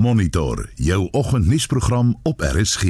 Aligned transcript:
Monitor 0.00 0.68
jou 0.74 1.08
oggendnuusprogram 1.10 2.18
op 2.22 2.40
RSG. 2.40 2.82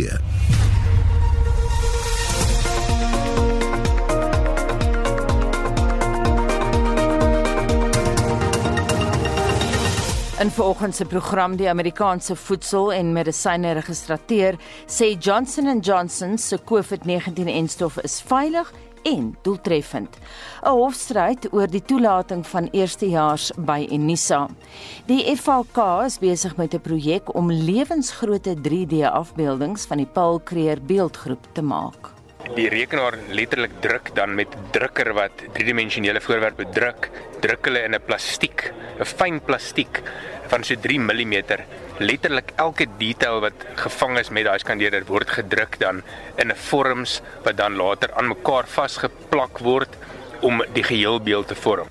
In 10.38 10.50
vanoggend 10.50 10.94
se 10.96 11.04
program 11.04 11.56
die 11.56 11.68
Amerikaanse 11.68 12.36
Voedsel- 12.36 12.92
en 12.92 13.12
Medisyne-registrateur 13.12 14.54
sê 14.86 15.18
Johnson 15.18 15.80
& 15.80 15.86
Johnson 15.86 16.38
se 16.38 16.58
COVID-19-enstof 16.64 17.98
is 17.98 18.22
veilig 18.26 18.72
en 19.02 19.36
doeltreffend. 19.42 20.18
'n 20.62 20.68
Hofstryd 20.68 21.52
oor 21.52 21.66
die 21.66 21.82
toelating 21.82 22.46
van 22.46 22.68
eerstejaars 22.72 23.50
by 23.56 23.88
Unisa. 23.90 24.48
Die 25.06 25.36
FAK 25.36 26.04
is 26.04 26.18
besig 26.18 26.56
met 26.56 26.74
'n 26.74 26.80
projek 26.80 27.34
om 27.34 27.50
lewensgrootte 27.50 28.54
3D-afbeeldings 28.54 29.86
van 29.86 29.96
die 29.96 30.10
Paul 30.12 30.40
Creer 30.44 30.78
beeldgroep 30.82 31.46
te 31.52 31.62
maak. 31.62 32.19
Die 32.56 32.68
rekenaar 32.72 33.18
letterlik 33.28 33.76
druk 33.84 34.10
dan 34.16 34.34
met 34.34 34.54
drukker 34.72 35.12
wat 35.14 35.44
driedimensionele 35.52 36.20
voorwerpe 36.24 36.66
druk, 36.74 37.10
druk 37.40 37.68
hulle 37.68 37.84
in 37.84 37.94
'n 37.94 38.02
plastiek, 38.06 38.72
'n 38.98 39.04
fyn 39.04 39.40
plastiek 39.40 40.02
van 40.50 40.64
so 40.64 40.74
3 40.74 40.98
mm 40.98 41.34
letterlik 42.00 42.52
elke 42.56 42.86
detail 42.98 43.40
wat 43.40 43.66
gevang 43.76 44.18
is 44.18 44.30
met 44.30 44.44
daai 44.48 44.58
skandeerder 44.58 45.04
word 45.06 45.30
gedruk 45.30 45.78
dan 45.78 46.02
in 46.36 46.50
'n 46.50 46.56
vorms 46.56 47.20
wat 47.44 47.56
dan 47.56 47.76
later 47.76 48.12
aan 48.14 48.28
mekaar 48.28 48.66
vasgeplak 48.66 49.58
word 49.58 49.96
om 50.40 50.62
die 50.72 50.82
geheelbeeld 50.82 51.48
te 51.48 51.54
vorm. 51.54 51.88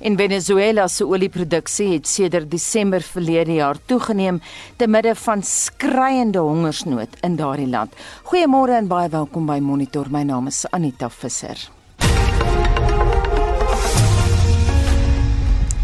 In 0.00 0.16
Venezuela 0.16 0.88
se 0.88 1.06
olieproduksie 1.06 1.92
het 1.92 2.08
sedert 2.08 2.50
Desember 2.50 3.02
verlede 3.02 3.54
jaar 3.54 3.76
toegeneem 3.86 4.40
te 4.76 4.86
midde 4.86 5.14
van 5.14 5.42
skreiende 5.42 6.38
hongersnood 6.38 7.20
in 7.20 7.36
daardie 7.36 7.68
land. 7.68 7.94
Goeiemôre 8.32 8.78
en 8.78 8.88
baie 8.88 9.08
welkom 9.08 9.46
by 9.46 9.58
Monitor. 9.60 10.10
My 10.10 10.22
naam 10.22 10.46
is 10.46 10.64
Anita 10.70 11.10
Visser. 11.10 11.79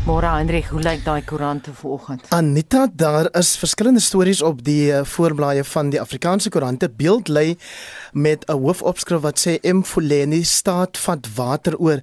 Môre 0.07 0.29
Hendrik, 0.31 0.69
hoe 0.71 0.79
lyk 0.79 1.01
daai 1.03 1.25
koerante 1.27 1.73
vanoggend? 1.75 2.29
Anita, 2.31 2.85
daar 2.95 3.27
is 3.35 3.57
verskillende 3.59 4.01
stories 4.01 4.39
op 4.43 4.61
die 4.65 4.93
eh, 4.95 5.01
voorblaaie 5.03 5.65
van 5.67 5.91
die 5.91 5.99
Afrikaanse 6.01 6.53
koerante. 6.55 6.87
Beeld 6.87 7.27
lê 7.29 7.57
met 8.13 8.47
'n 8.47 8.53
hoofopskrif 8.53 9.21
wat 9.21 9.39
sê 9.39 9.59
Mfuleni 9.63 10.45
staat 10.45 10.99
vat 10.99 11.27
water 11.35 11.77
oor. 11.79 11.99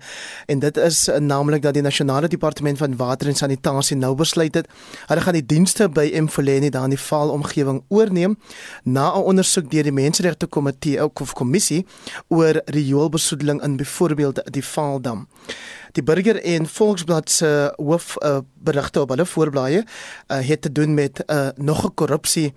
En 0.45 0.59
dit 0.59 0.77
is 0.77 1.07
uh, 1.07 1.15
naamlik 1.17 1.61
dat 1.61 1.73
die 1.73 1.81
Nasionale 1.81 2.27
Departement 2.27 2.77
van 2.77 2.97
Water 2.97 3.27
en 3.27 3.35
Sanitasie 3.35 3.97
nou 3.97 4.15
besluit 4.15 4.53
het 4.55 4.67
hulle 5.07 5.21
gaan 5.21 5.33
die 5.33 5.45
dienste 5.45 5.89
by 5.89 6.11
Mfuleni 6.19 6.69
daar 6.69 6.83
in 6.83 6.89
die 6.89 6.99
Vaal 6.99 7.29
omgewing 7.29 7.83
oorneem 7.87 8.37
na 8.83 9.15
'n 9.15 9.23
ondersoek 9.23 9.71
deur 9.71 9.83
die 9.83 9.91
Menseregte 9.91 10.47
Komitee 10.47 11.03
of 11.03 11.33
Kommissie 11.33 11.85
oor 12.27 12.61
rioolbesoedeling 12.65 13.61
in 13.61 13.75
byvoorbeeld 13.75 14.41
die 14.51 14.65
Vaaldam. 14.65 15.27
Die 15.93 16.03
Burger 16.03 16.39
en 16.41 16.65
Volksblad 16.67 17.29
se 17.29 17.73
hoof 17.77 18.15
uh, 18.19 18.37
berigte 18.53 19.01
op 19.01 19.11
hulle 19.13 19.25
voorblaaie 19.25 19.83
uh, 19.83 20.39
het 20.41 20.61
te 20.61 20.71
doen 20.71 20.93
met 20.93 21.21
'n 21.25 21.33
uh, 21.33 21.47
nog 21.55 21.85
'n 21.85 21.93
korrupsie 21.93 22.53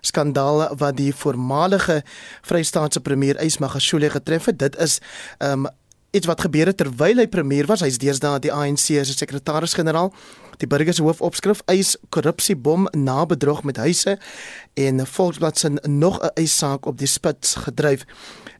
skandaal 0.00 0.76
wat 0.76 0.96
die 0.96 1.14
voormalige 1.14 2.02
Vrystaatse 2.42 3.00
premier 3.00 3.44
Ysmagashule 3.44 4.10
getref 4.10 4.44
het. 4.44 4.58
Dit 4.58 4.76
is 4.76 5.00
um 5.38 5.66
iets 6.10 6.26
wat 6.26 6.40
gebeur 6.40 6.66
het 6.66 6.76
terwyl 6.76 7.16
hy 7.16 7.26
premier 7.26 7.66
was. 7.66 7.80
Hy's 7.80 7.98
deesdae 7.98 8.38
die 8.38 8.52
ANC 8.52 8.78
se 8.78 9.04
sekretaris-generaal. 9.04 10.12
Die 10.56 10.66
burger 10.66 10.94
se 10.94 11.02
hoofopskrif 11.02 11.60
eis 11.66 11.96
korrupsiebom 12.08 12.88
na 12.90 13.26
bedrog 13.26 13.62
met 13.62 13.76
huise 13.76 14.18
en 14.74 15.06
Volksblad 15.06 15.58
se 15.58 15.68
nog 15.82 16.20
'n 16.22 16.30
eissaak 16.34 16.86
op 16.86 16.98
die 16.98 17.06
spits 17.06 17.54
gedryf 17.54 18.04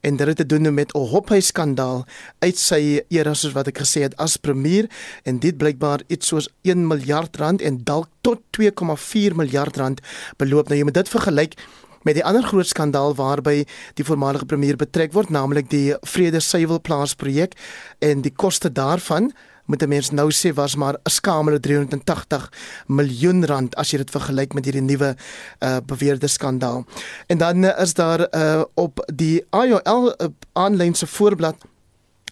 en 0.01 0.17
dit 0.17 0.27
het 0.27 0.37
te 0.37 0.47
doen 0.47 0.75
met 0.75 0.95
'n 0.95 0.99
hophuisskandaal 0.99 2.07
uit 2.39 2.59
sy 2.59 3.01
era 3.09 3.35
soos 3.35 3.53
wat 3.53 3.67
ek 3.67 3.79
gesê 3.79 4.01
het 4.03 4.17
as 4.17 4.37
premier 4.37 4.87
en 5.23 5.39
dit 5.39 5.57
blykbaar 5.57 6.01
iets 6.07 6.27
soos 6.27 6.49
1 6.63 6.87
miljard 6.87 7.37
rand 7.37 7.63
en 7.63 7.85
dalk 7.85 8.09
tot 8.21 8.41
2,4 8.51 9.35
miljard 9.35 9.77
rand 9.77 10.01
beloop. 10.37 10.69
Nou 10.69 10.79
jy 10.79 10.85
moet 10.85 10.95
dit 10.95 11.09
vergelyk 11.09 11.55
met 12.03 12.15
die 12.15 12.25
ander 12.25 12.43
groot 12.43 12.67
skandaal 12.67 13.15
waarby 13.15 13.65
die 13.95 14.05
voormalige 14.05 14.47
premier 14.47 14.77
betrek 14.77 15.13
word, 15.13 15.31
naamlik 15.31 15.71
die 15.71 15.95
Vrede 16.03 16.41
Suiwelplaas 16.41 17.15
projek 17.15 17.57
en 17.99 18.23
die 18.25 18.33
koste 18.33 18.73
daarvan 18.73 19.33
moet 19.69 19.83
'n 19.83 19.89
mens 19.89 20.11
nou 20.11 20.31
sê 20.33 20.53
was 20.55 20.75
maar 20.77 20.95
'n 20.95 21.11
skamele 21.11 21.61
380 21.61 22.53
miljoen 22.87 23.45
rand 23.45 23.77
as 23.77 23.91
jy 23.91 23.99
dit 23.99 24.11
vergelyk 24.11 24.55
met 24.55 24.65
hierdie 24.65 24.83
nuwe 24.83 25.17
uh, 25.61 25.77
beweerde 25.87 26.27
skandaal. 26.27 26.85
En 27.27 27.39
dan 27.39 27.65
is 27.65 27.95
daar 27.95 28.29
uh, 28.31 28.63
op 28.75 29.05
die 29.15 29.45
IOL 29.51 30.07
uh, 30.09 30.29
aanlyn 30.53 30.95
se 30.95 31.07
voorblad 31.07 31.57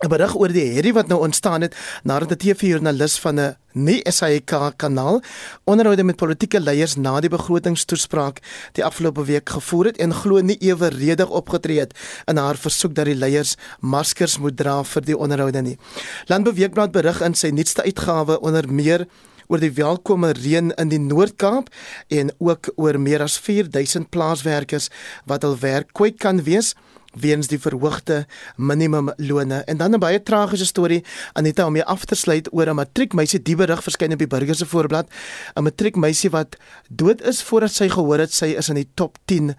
'n 0.04 0.08
berig 0.12 0.34
oor 0.36 0.52
die 0.52 0.74
herrie 0.74 0.92
wat 0.92 1.08
nou 1.08 1.22
ontstaan 1.24 1.64
het 1.64 1.76
nadat 2.04 2.32
'n 2.32 2.36
TV-joernalis 2.36 3.18
van 3.18 3.40
'n 3.40 3.56
nie 3.72 4.00
SAK 4.04 4.76
kanaal 4.76 5.22
onderhoude 5.64 6.04
met 6.04 6.16
politieke 6.16 6.60
leiers 6.60 6.96
na 6.96 7.20
die 7.20 7.30
begrotingstoespraak 7.30 8.40
die 8.72 8.84
afgelope 8.84 9.24
week 9.24 9.48
gevoer 9.48 9.84
het 9.84 9.96
en 9.96 10.14
glo 10.14 10.40
nie 10.40 10.58
eweredig 10.60 11.30
opgetree 11.30 11.78
het 11.78 11.94
in 12.26 12.36
haar 12.36 12.56
versoek 12.56 12.94
dat 12.94 13.04
die 13.04 13.14
leiers 13.14 13.56
maskers 13.80 14.38
moet 14.38 14.56
dra 14.56 14.84
vir 14.84 15.02
die 15.02 15.16
onderhoude 15.16 15.62
nie. 15.62 15.78
Landbeweekblad 16.26 16.92
berig 16.92 17.20
in 17.20 17.34
sy 17.34 17.48
nuutste 17.48 17.82
uitgawe 17.82 18.40
onder 18.40 18.72
meer 18.72 19.06
oor 19.46 19.60
die 19.62 19.72
welkome 19.72 20.32
reën 20.32 20.72
in 20.76 20.88
die 20.88 21.00
Noord-Kaap 21.00 21.68
en 22.08 22.32
ook 22.38 22.72
oor 22.76 22.98
meer 23.00 23.22
as 23.22 23.38
4000 23.38 24.10
plaaswerkers 24.10 24.90
wat 25.24 25.42
hul 25.42 25.56
werk 25.62 25.92
kwyt 25.92 26.18
kan 26.18 26.42
wees 26.42 26.74
weens 27.20 27.48
die 27.48 27.60
verhoogde 27.60 28.26
minimumlone. 28.56 29.62
En 29.64 29.76
dan 29.76 29.94
'n 29.94 29.98
baie 29.98 30.22
tragiese 30.22 30.66
storie 30.66 31.04
Anita 31.32 31.66
om 31.66 31.72
mee 31.72 31.84
af 31.84 32.04
te 32.04 32.14
sluit 32.14 32.52
oor 32.52 32.68
'n 32.68 32.74
matriekmeisie 32.74 33.42
die 33.42 33.56
berig 33.56 33.82
verskyn 33.82 34.12
op 34.12 34.18
die 34.18 34.26
Burger 34.26 34.54
se 34.54 34.66
voorblad. 34.66 35.08
'n 35.54 35.62
Matriekmeisie 35.62 36.30
wat 36.30 36.56
dood 36.88 37.22
is 37.22 37.42
voordat 37.42 37.72
sy 37.72 37.88
gehoor 37.88 38.18
het 38.18 38.32
sy 38.32 38.46
is 38.46 38.68
in 38.68 38.74
die 38.74 38.88
top 38.94 39.18
10 39.24 39.54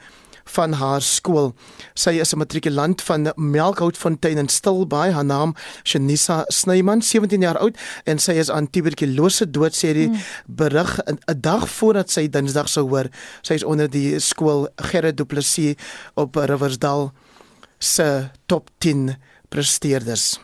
van 0.48 0.72
haar 0.80 1.02
skool. 1.02 1.54
Sy 1.94 2.20
is 2.22 2.34
'n 2.34 2.38
matrikulant 2.38 3.02
van 3.02 3.32
Melkhoutfontein 3.36 4.38
in 4.38 4.48
Stilbaai. 4.48 5.12
Haar 5.12 5.26
naam 5.26 5.56
Shanisa 5.84 6.44
Snyman, 6.48 7.02
17 7.02 7.42
jaar 7.42 7.58
oud 7.58 7.78
en 8.04 8.20
sy 8.20 8.32
is 8.32 8.50
aan 8.50 8.70
tuberkulose 8.70 9.50
dood 9.50 9.76
sê 9.76 9.94
die 9.94 10.08
hmm. 10.08 10.20
berig 10.46 11.00
'n 11.06 11.40
dag 11.42 11.70
voordat 11.70 12.12
sy 12.12 12.28
Dinsdag 12.30 12.70
sou 12.70 12.88
hoor. 12.90 13.10
Sy 13.42 13.54
is 13.54 13.64
onder 13.64 13.90
die 13.90 14.20
skool 14.20 14.68
Gerrit 14.76 15.18
Du 15.18 15.26
Plessis 15.26 15.76
op 16.14 16.36
Riversdal 16.36 17.12
se 17.80 18.30
top 18.46 18.70
10 18.80 19.18
presteerders. 19.50 20.40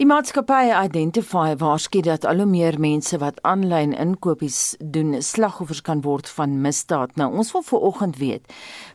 Die 0.00 0.06
maatskappy 0.08 0.70
Identify 0.72 1.58
waarsku 1.60 2.00
dat 2.00 2.22
al 2.24 2.38
hoe 2.40 2.46
meer 2.48 2.78
mense 2.80 3.18
wat 3.20 3.36
aanlyn 3.44 3.90
inkopies 3.92 4.72
doen, 4.80 5.18
slagoffers 5.20 5.82
kan 5.84 6.00
word 6.00 6.28
van 6.38 6.54
misdaad. 6.64 7.10
Nou, 7.20 7.26
ons 7.36 7.50
wil 7.52 7.60
vooroggend 7.66 8.16
weet, 8.16 8.48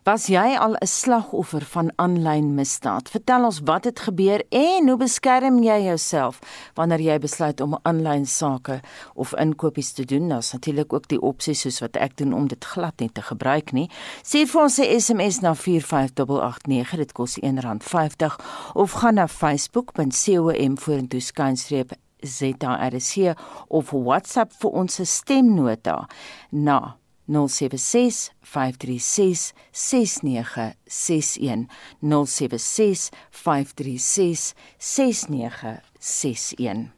was 0.10 0.26
jy 0.34 0.58
al 0.58 0.74
'n 0.74 0.88
slagoffer 0.88 1.62
van 1.62 1.92
aanlyn 1.96 2.56
misdaad? 2.56 3.10
Vertel 3.10 3.46
ons 3.46 3.60
wat 3.60 3.84
het 3.86 4.00
gebeur 4.00 4.42
en 4.50 4.90
hoe 4.90 4.98
beskerm 4.98 5.62
jy 5.64 5.84
jouself 5.84 6.40
wanneer 6.74 7.02
jy 7.02 7.20
besluit 7.20 7.62
om 7.62 7.78
aanlyn 7.84 8.26
sake 8.26 8.82
of 9.14 9.36
inkopies 9.38 9.92
te 9.92 10.06
doen? 10.06 10.30
Daar's 10.30 10.54
natuurlik 10.54 10.94
ook 10.94 11.08
die 11.08 11.22
opsie 11.22 11.54
soos 11.54 11.80
wat 11.80 11.96
ek 11.96 12.18
doen 12.18 12.34
om 12.34 12.48
dit 12.48 12.66
glad 12.66 13.00
nie 13.00 13.12
te 13.12 13.22
gebruik 13.22 13.72
nie. 13.72 13.90
Stuur 14.24 14.48
vir 14.48 14.62
ons 14.62 14.80
'n 14.80 15.00
SMS 15.00 15.40
na 15.40 15.54
45889, 15.54 16.96
dit 16.98 17.12
kos 17.12 17.38
R1.50 17.40 18.40
of 18.74 18.92
gaan 18.92 19.14
na 19.14 19.28
facebook.com 19.28 20.94
vorentoe 20.95 21.22
skynstreep 21.22 21.91
ZRC 22.23 23.35
of 23.69 23.94
WhatsApp 23.94 24.51
vir 24.61 24.72
ons 24.79 25.01
stemnota 25.03 26.07
na 26.51 26.95
076 27.28 28.31
536 28.45 29.53
6961 29.74 31.68
076 32.01 33.12
536 33.31 34.53
6961 34.80 36.92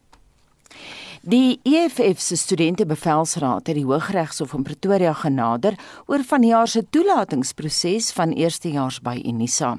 Die 1.28 1.60
EFF 1.68 2.22
se 2.24 2.38
studentebevelsraad 2.40 3.68
het 3.68 3.76
die 3.76 3.84
Hooggeregshof 3.84 4.54
in 4.56 4.62
Pretoria 4.64 5.12
genader 5.12 5.76
oor 6.08 6.22
vanjaar 6.24 6.70
se 6.72 6.86
toelatingsproses 6.88 8.14
van 8.16 8.32
eerstejaars 8.32 9.02
by 9.04 9.18
Unisa. 9.28 9.74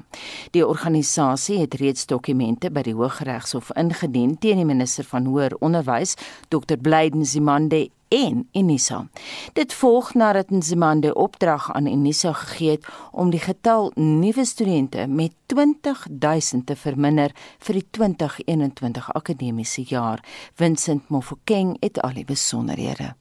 Die 0.53 0.61
organisasie 0.61 1.57
het 1.63 1.73
reeds 1.81 2.05
dokumente 2.05 2.69
by 2.69 2.83
die 2.85 2.93
Hooggeregshof 2.93 3.71
ingedien 3.81 4.35
teen 4.37 4.61
die 4.61 4.67
minister 4.69 5.09
van 5.09 5.25
Hoër 5.25 5.57
Onderwys, 5.57 6.13
Dr. 6.53 6.77
Blyden 6.77 7.25
Zimande 7.25 7.87
en 8.09 8.47
Unisa. 8.53 9.07
Dit 9.53 9.73
volg 9.73 10.13
nadat 10.13 10.49
Nzimande 10.49 11.13
opdrag 11.13 11.71
aan 11.73 11.87
Unisa 11.87 12.33
gegee 12.33 12.69
het 12.69 12.85
om 13.11 13.29
die 13.29 13.39
getal 13.39 13.91
nuwe 13.95 14.45
studente 14.45 15.07
met 15.07 15.31
20000 15.45 16.65
te 16.65 16.75
verminder 16.75 17.33
vir 17.59 17.79
die 17.79 17.85
2021 17.91 19.13
akademiese 19.13 19.81
jaar. 19.81 20.23
Vincent 20.53 21.09
Mofokeng 21.09 21.77
het 21.79 22.01
al 22.01 22.13
die 22.13 22.25
besonderhede. 22.25 23.13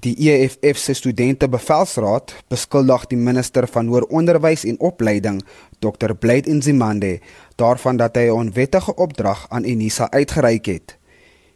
Die 0.00 0.14
EFF 0.16 0.78
se 0.80 0.94
studente 0.96 1.48
bevelsraad 1.48 2.32
beskuldig 2.48 3.02
die 3.10 3.18
minister 3.20 3.66
van 3.68 3.90
hoër 3.92 4.06
onderwys 4.08 4.62
en 4.64 4.78
opleiding, 4.80 5.42
Dr. 5.84 6.14
Blade 6.16 6.54
Nzimande, 6.56 7.18
daarvan 7.60 8.00
dat 8.00 8.16
hy 8.16 8.30
'n 8.30 8.32
onwettige 8.32 8.94
opdrag 8.94 9.46
aan 9.50 9.64
Unisa 9.64 10.10
uitgereik 10.10 10.66
het. 10.66 10.96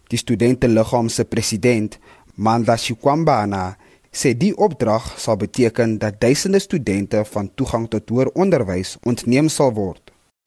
Die 0.08 0.18
studente 0.18 0.68
liggaam 0.68 1.08
se 1.08 1.24
president, 1.24 1.98
Mandla 2.36 2.74
Shikwambana, 2.76 3.76
sê 4.10 4.32
die 4.34 4.52
opdrag 4.58 5.06
sal 5.22 5.36
beteken 5.38 5.98
dat 6.02 6.20
duisende 6.20 6.58
studente 6.58 7.22
van 7.30 7.50
toegang 7.54 7.86
tot 7.90 8.10
hoër 8.10 8.30
onderwys 8.34 8.96
ontneem 9.06 9.48
sal 9.48 9.70
word. 9.74 10.03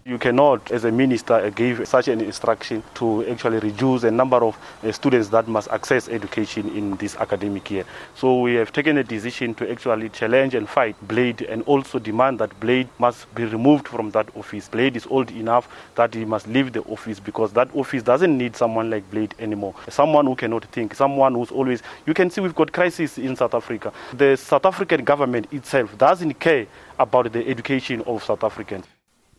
You 0.08 0.18
cannot, 0.18 0.72
as 0.72 0.86
a 0.86 0.92
minister, 0.92 1.52
give 1.52 1.86
such 1.86 2.08
an 2.08 2.22
instruction 2.22 2.82
to 2.94 3.28
actually 3.30 3.60
reduce 3.60 4.04
the 4.04 4.12
number 4.12 4.38
of 4.38 4.58
uh, 4.82 4.94
students 4.94 5.28
that 5.30 5.50
must 5.50 5.70
access 5.70 6.08
education 6.08 6.70
in 6.78 6.96
this 6.96 7.18
academic 7.18 7.70
year. 7.70 7.84
So 8.16 8.40
we 8.40 8.54
have 8.54 8.72
taken 8.72 8.98
a 9.00 9.04
decision 9.04 9.54
to 9.56 9.70
actually 9.70 10.08
challenge 10.08 10.56
and 10.56 10.70
fight 10.70 10.96
Blade 11.10 11.42
and 11.42 11.62
also 11.64 12.00
demand 12.00 12.40
that 12.40 12.58
Blade 12.62 12.88
must 13.00 13.36
be 13.36 13.44
removed 13.44 13.90
from 13.90 14.12
that 14.12 14.34
office. 14.38 14.70
Blade 14.70 14.96
is 14.96 15.06
old 15.08 15.30
enough 15.32 15.68
that 15.96 16.14
he 16.14 16.24
must 16.24 16.48
leave 16.48 16.72
the 16.72 16.84
office 16.84 17.20
because 17.20 17.52
that 17.52 17.68
office 17.76 18.02
doesn't 18.02 18.38
need 18.38 18.56
someone 18.56 18.90
like 18.90 19.12
Blade 19.12 19.36
anymore. 19.40 19.76
Someone 19.90 20.26
who 20.26 20.38
cannot 20.38 20.64
think, 20.72 20.96
someone 20.96 21.34
who's 21.34 21.52
always, 21.52 21.84
you 22.06 22.14
can 22.14 22.30
see 22.30 22.40
we've 22.40 22.56
got 22.56 22.72
crisis 22.72 23.18
in 23.18 23.36
South 23.36 23.54
Africa. 23.54 23.92
The 24.14 24.38
South 24.38 24.66
African 24.66 25.04
government 25.04 25.52
itself 25.52 25.98
doesn't 25.98 26.36
care 26.36 26.66
about 26.98 27.34
the 27.34 27.46
education 27.46 28.04
of 28.04 28.24
South 28.24 28.46
Africans. 28.46 28.86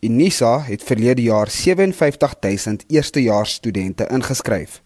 Unisa 0.00 0.60
het 0.62 0.82
verlede 0.82 1.22
jaar 1.22 1.48
57000 1.48 2.84
eerstejaars 2.86 3.52
studente 3.52 4.06
ingeskryf. 4.10 4.82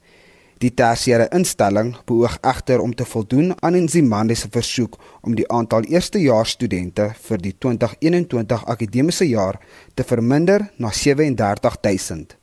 Die 0.59 0.71
tersiêre 0.73 1.27
instelling 1.37 1.91
beoog 2.09 2.39
egter 2.41 2.81
om 2.81 2.95
te 2.95 3.05
voldoen 3.05 3.53
aan 3.61 3.77
Nzimande 3.85 4.35
se 4.35 4.49
versoek 4.51 4.97
om 5.21 5.35
die 5.35 5.49
aantal 5.53 5.85
eerstejaars 5.85 6.55
studente 6.57 7.11
vir 7.29 7.45
die 7.45 7.53
2021 7.59 8.65
akademiese 8.65 9.29
jaar 9.29 9.61
te 9.95 10.05
verminder 10.05 10.71
na 10.79 10.89
37000. 10.91 12.37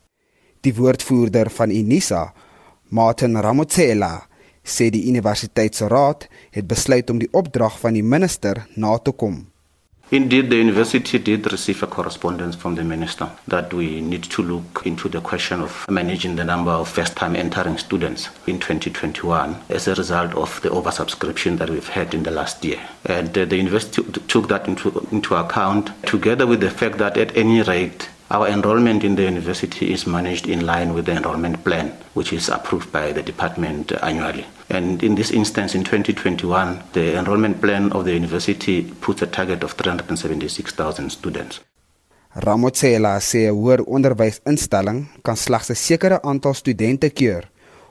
Die 0.61 0.75
woordvoerder 0.75 1.49
van 1.49 1.73
Unisa, 1.73 2.33
Martin 2.89 3.41
Ramotsela, 3.41 4.27
sê 4.61 4.91
die 4.93 5.07
universiteitsraad 5.09 6.27
het 6.51 6.67
besluit 6.67 7.09
om 7.09 7.17
die 7.17 7.33
opdrag 7.33 7.79
van 7.79 7.97
die 7.97 8.05
minister 8.05 8.67
na 8.75 8.97
te 8.97 9.11
kom. 9.11 9.48
Indeed, 10.11 10.49
the 10.49 10.55
university 10.55 11.19
did 11.19 11.51
receive 11.51 11.83
a 11.83 11.87
correspondence 11.87 12.55
from 12.55 12.73
the 12.73 12.83
minister 12.83 13.29
that 13.47 13.71
we 13.71 14.01
need 14.01 14.23
to 14.23 14.41
look 14.41 14.81
into 14.83 15.07
the 15.07 15.21
question 15.21 15.61
of 15.61 15.85
managing 15.87 16.35
the 16.35 16.43
number 16.43 16.71
of 16.71 16.89
first 16.89 17.15
time 17.15 17.35
entering 17.35 17.77
students 17.77 18.29
in 18.47 18.59
2021 18.59 19.55
as 19.69 19.87
a 19.87 19.93
result 19.93 20.33
of 20.33 20.59
the 20.63 20.69
oversubscription 20.69 21.59
that 21.59 21.69
we've 21.69 21.89
had 21.89 22.15
in 22.15 22.23
the 22.23 22.31
last 22.31 22.65
year. 22.65 22.81
And 23.05 23.37
uh, 23.37 23.45
the 23.45 23.57
university 23.57 24.01
took 24.27 24.47
that 24.47 24.67
into, 24.67 25.07
into 25.11 25.35
account, 25.35 25.91
together 26.07 26.47
with 26.47 26.61
the 26.61 26.71
fact 26.71 26.97
that 26.97 27.15
at 27.15 27.37
any 27.37 27.61
rate, 27.61 28.09
Our 28.31 28.47
enrollment 28.47 29.03
in 29.03 29.15
the 29.15 29.23
university 29.23 29.91
is 29.91 30.05
managed 30.05 30.47
in 30.47 30.63
line 30.63 30.93
with 30.93 31.07
the 31.07 31.13
enrollment 31.13 31.63
plan, 31.63 31.97
which 32.13 32.31
is 32.31 32.47
approved 32.47 32.91
by 32.91 33.11
the 33.11 33.23
department 33.23 33.91
annually. 34.03 34.45
And 34.69 35.01
in 35.03 35.15
this 35.15 35.31
instance, 35.31 35.75
in 35.77 35.83
2021, 35.83 36.83
the 36.93 37.17
enrollment 37.17 37.59
plan 37.61 37.91
of 37.91 38.05
the 38.05 38.13
university 38.13 38.83
puts 39.01 39.21
a 39.21 39.27
target 39.27 39.63
of 39.63 39.73
376,000 39.73 41.09
students. 41.09 41.61
Ramotsela 42.35 43.15
sê 43.19 43.47
hoër 43.49 43.81
onderwysinstelling 43.87 45.07
kan 45.25 45.35
slegs 45.35 45.69
'n 45.71 45.75
sekere 45.75 46.21
aantal 46.21 46.53
studente 46.53 47.09
keur 47.09 47.49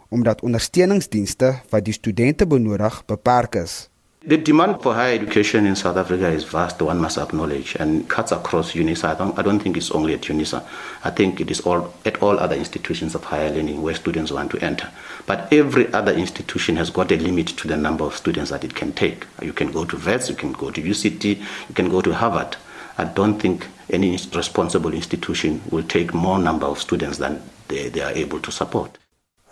omdat 0.09 0.41
ondersteuningsdienste 0.41 1.61
wat 1.71 1.85
die 1.85 1.93
studente 1.93 2.47
benodig 2.47 3.03
beperk 3.07 3.55
is. 3.55 3.89
The 4.29 4.43
demand 4.43 4.83
for 4.83 4.95
higher 4.95 5.15
education 5.15 5.65
in 5.65 5.77
South 5.77 5.97
Africa 5.97 6.29
is 6.29 6.45
vast, 6.45 6.83
one 6.83 7.01
must 7.01 7.19
acknowledge, 7.19 7.77
and 7.81 8.09
cuts 8.09 8.33
across 8.33 8.75
UNISA. 8.75 9.13
I 9.13 9.15
don't, 9.15 9.39
I 9.39 9.43
don't 9.43 9.63
think 9.63 9.77
it's 9.77 9.91
only 9.91 10.13
at 10.13 10.21
UNISA. 10.29 10.63
I 11.05 11.11
think 11.11 11.41
it 11.41 11.51
is 11.51 11.61
all 11.61 11.95
at 12.05 12.21
all 12.21 12.39
other 12.39 12.57
institutions 12.57 13.15
of 13.15 13.25
higher 13.25 13.51
learning 13.51 13.81
where 13.81 13.95
students 13.95 14.33
want 14.33 14.51
to 14.51 14.59
enter. 14.59 14.91
But 15.29 15.53
every 15.53 15.93
other 15.93 16.15
institution 16.15 16.77
has 16.77 16.89
got 16.89 17.13
a 17.13 17.17
limit 17.17 17.49
to 17.59 17.69
the 17.69 17.77
number 17.77 18.05
of 18.05 18.17
students 18.17 18.51
that 18.51 18.65
it 18.65 18.75
can 18.75 18.93
take. 18.95 19.27
You 19.43 19.53
can 19.53 19.71
go 19.71 19.85
to 19.85 19.97
VETS, 19.97 20.31
you 20.31 20.35
can 20.35 20.53
go 20.53 20.71
to 20.71 20.81
UCT, 20.81 21.25
you 21.69 21.75
can 21.75 21.91
go 21.91 22.01
to 22.01 22.15
Harvard. 22.15 22.57
I 22.97 23.05
don't 23.05 23.39
think 23.39 23.67
any 23.91 24.13
responsible 24.35 24.95
institution 24.95 25.61
will 25.71 25.83
take 25.83 26.15
more 26.15 26.39
number 26.39 26.65
of 26.67 26.81
students 26.81 27.19
than 27.19 27.43
they, 27.69 27.91
they 27.91 28.01
are 28.01 28.13
able 28.13 28.41
to 28.41 28.51
support. 28.51 28.99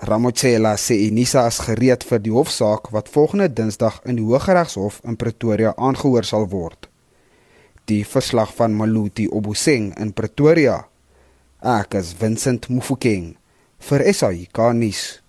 Ramotsela 0.01 0.77
sê 0.77 0.97
Unisa 1.09 1.47
is 1.49 1.61
gereed 1.65 2.05
vir 2.09 2.21
die 2.25 2.33
hofsaak 2.33 2.91
wat 2.93 3.13
volgende 3.13 3.49
Dinsdag 3.49 4.01
in 4.05 4.17
die 4.17 4.25
Hooggeregshof 4.25 5.03
in 5.05 5.17
Pretoria 5.17 5.75
aangehoor 5.77 6.25
sal 6.25 6.49
word. 6.53 6.89
Die 7.89 8.03
verslag 8.05 8.53
van 8.57 8.77
Maluti 8.77 9.29
Obuseng 9.29 9.93
in 10.01 10.13
Pretoria. 10.13 10.83
Ek 11.61 12.01
is 12.01 12.17
Vincent 12.17 12.69
Mufokeng 12.69 13.37
vir 13.89 14.09
SAI 14.13 14.49
Garnis. 14.53 15.26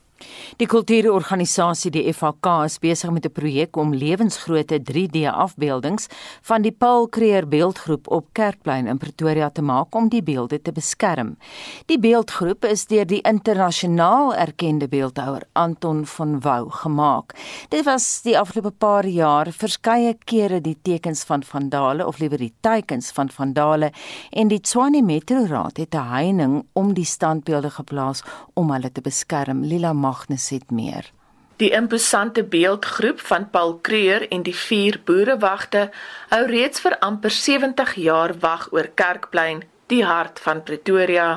Die 0.57 0.65
kultuurorganisasie 0.65 1.91
die 1.93 2.13
FHK 2.13 2.63
is 2.65 2.79
besig 2.79 3.11
met 3.11 3.25
'n 3.25 3.31
projek 3.31 3.77
om 3.77 3.93
lewensgrootte 3.93 4.79
3D-afbeeldings 4.79 6.07
van 6.41 6.61
die 6.61 6.71
Paul 6.71 7.07
Creer 7.09 7.47
beeldgroep 7.47 8.07
op 8.07 8.25
Kerkplein 8.33 8.87
in 8.87 8.97
Pretoria 8.97 9.49
te 9.49 9.61
maak 9.61 9.95
om 9.95 10.09
die 10.09 10.23
beelde 10.23 10.61
te 10.61 10.71
beskerm. 10.71 11.37
Die 11.85 11.99
beeldgroep 11.99 12.65
is 12.65 12.85
deur 12.85 13.05
die 13.05 13.21
internasionaal 13.21 14.35
erkende 14.35 14.87
beeldhouer 14.87 15.43
Anton 15.53 16.05
van 16.05 16.39
Wouw 16.41 16.69
gemaak. 16.69 17.35
Dit 17.69 17.85
was 17.85 18.21
die 18.21 18.39
afgelope 18.39 18.71
paar 18.71 19.05
jaar 19.05 19.51
verskeie 19.51 20.17
kere 20.25 20.61
die 20.61 20.77
tekens 20.81 21.23
van 21.23 21.43
vandale 21.43 22.07
of 22.07 22.19
liewer 22.19 22.37
die 22.37 22.53
teikens 22.61 23.11
van 23.11 23.29
vandale 23.29 23.91
en 24.31 24.47
die 24.47 24.61
Tshwane 24.61 25.01
Metro 25.01 25.45
Raad 25.45 25.77
het 25.77 25.95
'n 25.95 26.09
heining 26.09 26.65
om 26.73 26.93
die 26.93 27.05
standbeelde 27.05 27.69
geplaas 27.69 28.23
om 28.53 28.71
hulle 28.71 28.91
te 28.91 29.01
beskerm. 29.01 29.63
Lila 29.63 29.93
Magnus 30.07 30.49
het 30.49 30.71
meer. 30.71 31.11
Die 31.57 31.71
imposante 31.73 32.43
beeldgroep 32.43 33.19
van 33.29 33.49
Paul 33.49 33.79
Creer 33.81 34.27
en 34.31 34.43
die 34.45 34.55
vier 34.55 34.99
boerewagte 35.05 35.87
hou 36.31 36.43
reeds 36.51 36.83
vir 36.83 36.95
amper 37.07 37.33
70 37.33 37.95
jaar 38.03 38.33
wag 38.43 38.67
oor 38.75 38.87
Kerkplein, 39.01 39.63
die 39.91 40.03
hart 40.05 40.39
van 40.43 40.61
Pretoria. 40.63 41.31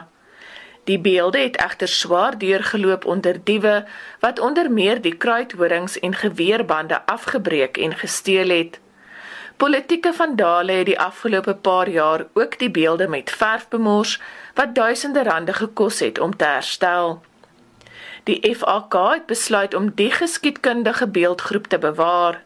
Die 0.91 0.99
beelde 0.99 1.41
het 1.41 1.57
egter 1.65 1.89
swaar 1.89 2.37
deurgeloop 2.39 3.07
onder 3.15 3.41
diewe 3.45 3.75
wat 4.21 4.43
onder 4.49 4.71
meer 4.71 5.01
die 5.01 5.17
kruithorings 5.25 5.99
en 6.07 6.15
geweerbande 6.23 7.01
afgebreek 7.17 7.81
en 7.87 7.97
gesteel 8.03 8.55
het. 8.55 8.79
Politieke 9.57 10.13
vandale 10.17 10.79
het 10.83 10.87
die 10.89 11.01
afgelope 11.01 11.55
paar 11.55 11.89
jaar 11.89 12.27
ook 12.35 12.59
die 12.59 12.71
beelde 12.71 13.09
met 13.09 13.35
verf 13.41 13.67
bemors 13.69 14.21
wat 14.55 14.75
duisende 14.75 15.23
rande 15.23 15.53
gekos 15.53 16.01
het 16.01 16.21
om 16.21 16.37
te 16.37 16.45
herstel. 16.45 17.21
Die 18.31 18.55
FAK 18.55 18.95
het 18.95 19.27
besluit 19.27 19.73
om 19.75 19.89
die 19.99 20.11
geskiedkundige 20.15 21.07
beeldgroep 21.09 21.65
te 21.67 21.79
bewaar. 21.79 22.37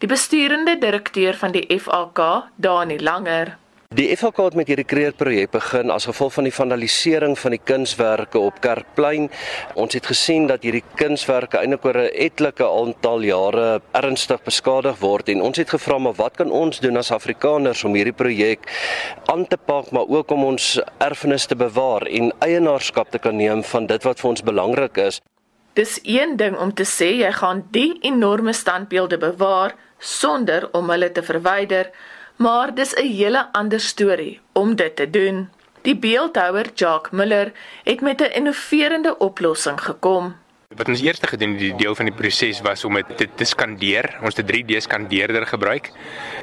Die 0.00 0.08
besturende 0.08 0.78
direkteur 0.80 1.34
van 1.36 1.52
die 1.52 1.80
FAK, 1.80 2.20
Dani 2.56 2.96
Langer, 3.02 3.58
Die 3.96 4.10
FHK 4.12 4.44
het 4.44 4.54
met 4.58 4.68
hierdie 4.68 4.84
kreerprojek 4.84 5.48
begin 5.54 5.88
as 5.88 6.04
gevolg 6.04 6.34
van 6.34 6.44
die 6.44 6.52
vandalisering 6.52 7.32
van 7.40 7.54
die 7.54 7.60
kunswerke 7.70 8.36
op 8.38 8.58
Kerkplein. 8.60 9.30
Ons 9.80 9.96
het 9.96 10.04
gesien 10.10 10.44
dat 10.50 10.66
hierdie 10.66 10.82
kunswerke 11.00 11.56
eintlik 11.56 11.86
oor 11.88 11.96
'n 12.02 12.12
etlike 12.26 12.66
aantal 12.68 13.24
jare 13.24 13.80
ernstig 13.92 14.42
beskadig 14.44 15.00
word 15.00 15.28
en 15.28 15.40
ons 15.40 15.56
het 15.56 15.70
gevra 15.70 15.98
maar 15.98 16.14
wat 16.20 16.36
kan 16.36 16.50
ons 16.50 16.80
doen 16.80 16.96
as 16.96 17.10
Afrikaners 17.10 17.84
om 17.84 17.94
hierdie 17.94 18.12
projek 18.12 18.68
aan 19.32 19.46
te 19.46 19.56
pak 19.56 19.90
maar 19.90 20.06
ook 20.06 20.30
om 20.30 20.44
ons 20.44 20.80
erfenis 20.98 21.46
te 21.46 21.56
bewaar 21.56 22.02
en 22.02 22.32
eienaarskap 22.38 23.10
te 23.10 23.18
kan 23.18 23.36
neem 23.36 23.64
van 23.64 23.86
dit 23.86 24.02
wat 24.02 24.20
vir 24.20 24.30
ons 24.30 24.42
belangrik 24.42 24.96
is. 24.96 25.20
Dis 25.72 26.00
een 26.02 26.36
ding 26.36 26.58
om 26.58 26.74
te 26.74 26.84
sê 26.84 27.24
jy 27.24 27.32
gaan 27.32 27.64
die 27.70 27.98
enorme 28.02 28.52
standbeelde 28.52 29.18
bewaar 29.18 29.74
sonder 29.98 30.68
om 30.72 30.90
hulle 30.90 31.12
te 31.12 31.22
verwyder 31.22 31.90
maar 32.38 32.74
dis 32.74 32.94
'n 32.94 33.12
hele 33.20 33.52
ander 33.52 33.80
storie 33.80 34.40
om 34.52 34.74
dit 34.74 34.96
te 34.96 35.10
doen. 35.10 35.48
Die 35.82 35.96
beeldhouer 35.96 36.66
Jacques 36.74 37.12
Miller 37.12 37.52
het 37.84 38.00
met 38.00 38.20
'n 38.20 38.32
innoverende 38.34 39.18
oplossing 39.18 39.80
gekom. 39.80 40.36
Wat 40.76 40.88
ons 40.88 41.00
eers 41.00 41.18
gedoen 41.20 41.50
het, 41.50 41.58
die 41.58 41.74
deel 41.74 41.94
van 41.94 42.04
die 42.04 42.14
proses 42.14 42.60
was 42.60 42.84
om 42.84 42.94
dit 43.16 43.30
te 43.34 43.44
skandeer. 43.44 44.18
Ons 44.22 44.36
het 44.36 44.46
'n 44.46 44.52
3D 44.52 44.82
skandeerder 44.82 45.46
gebruik 45.46 45.90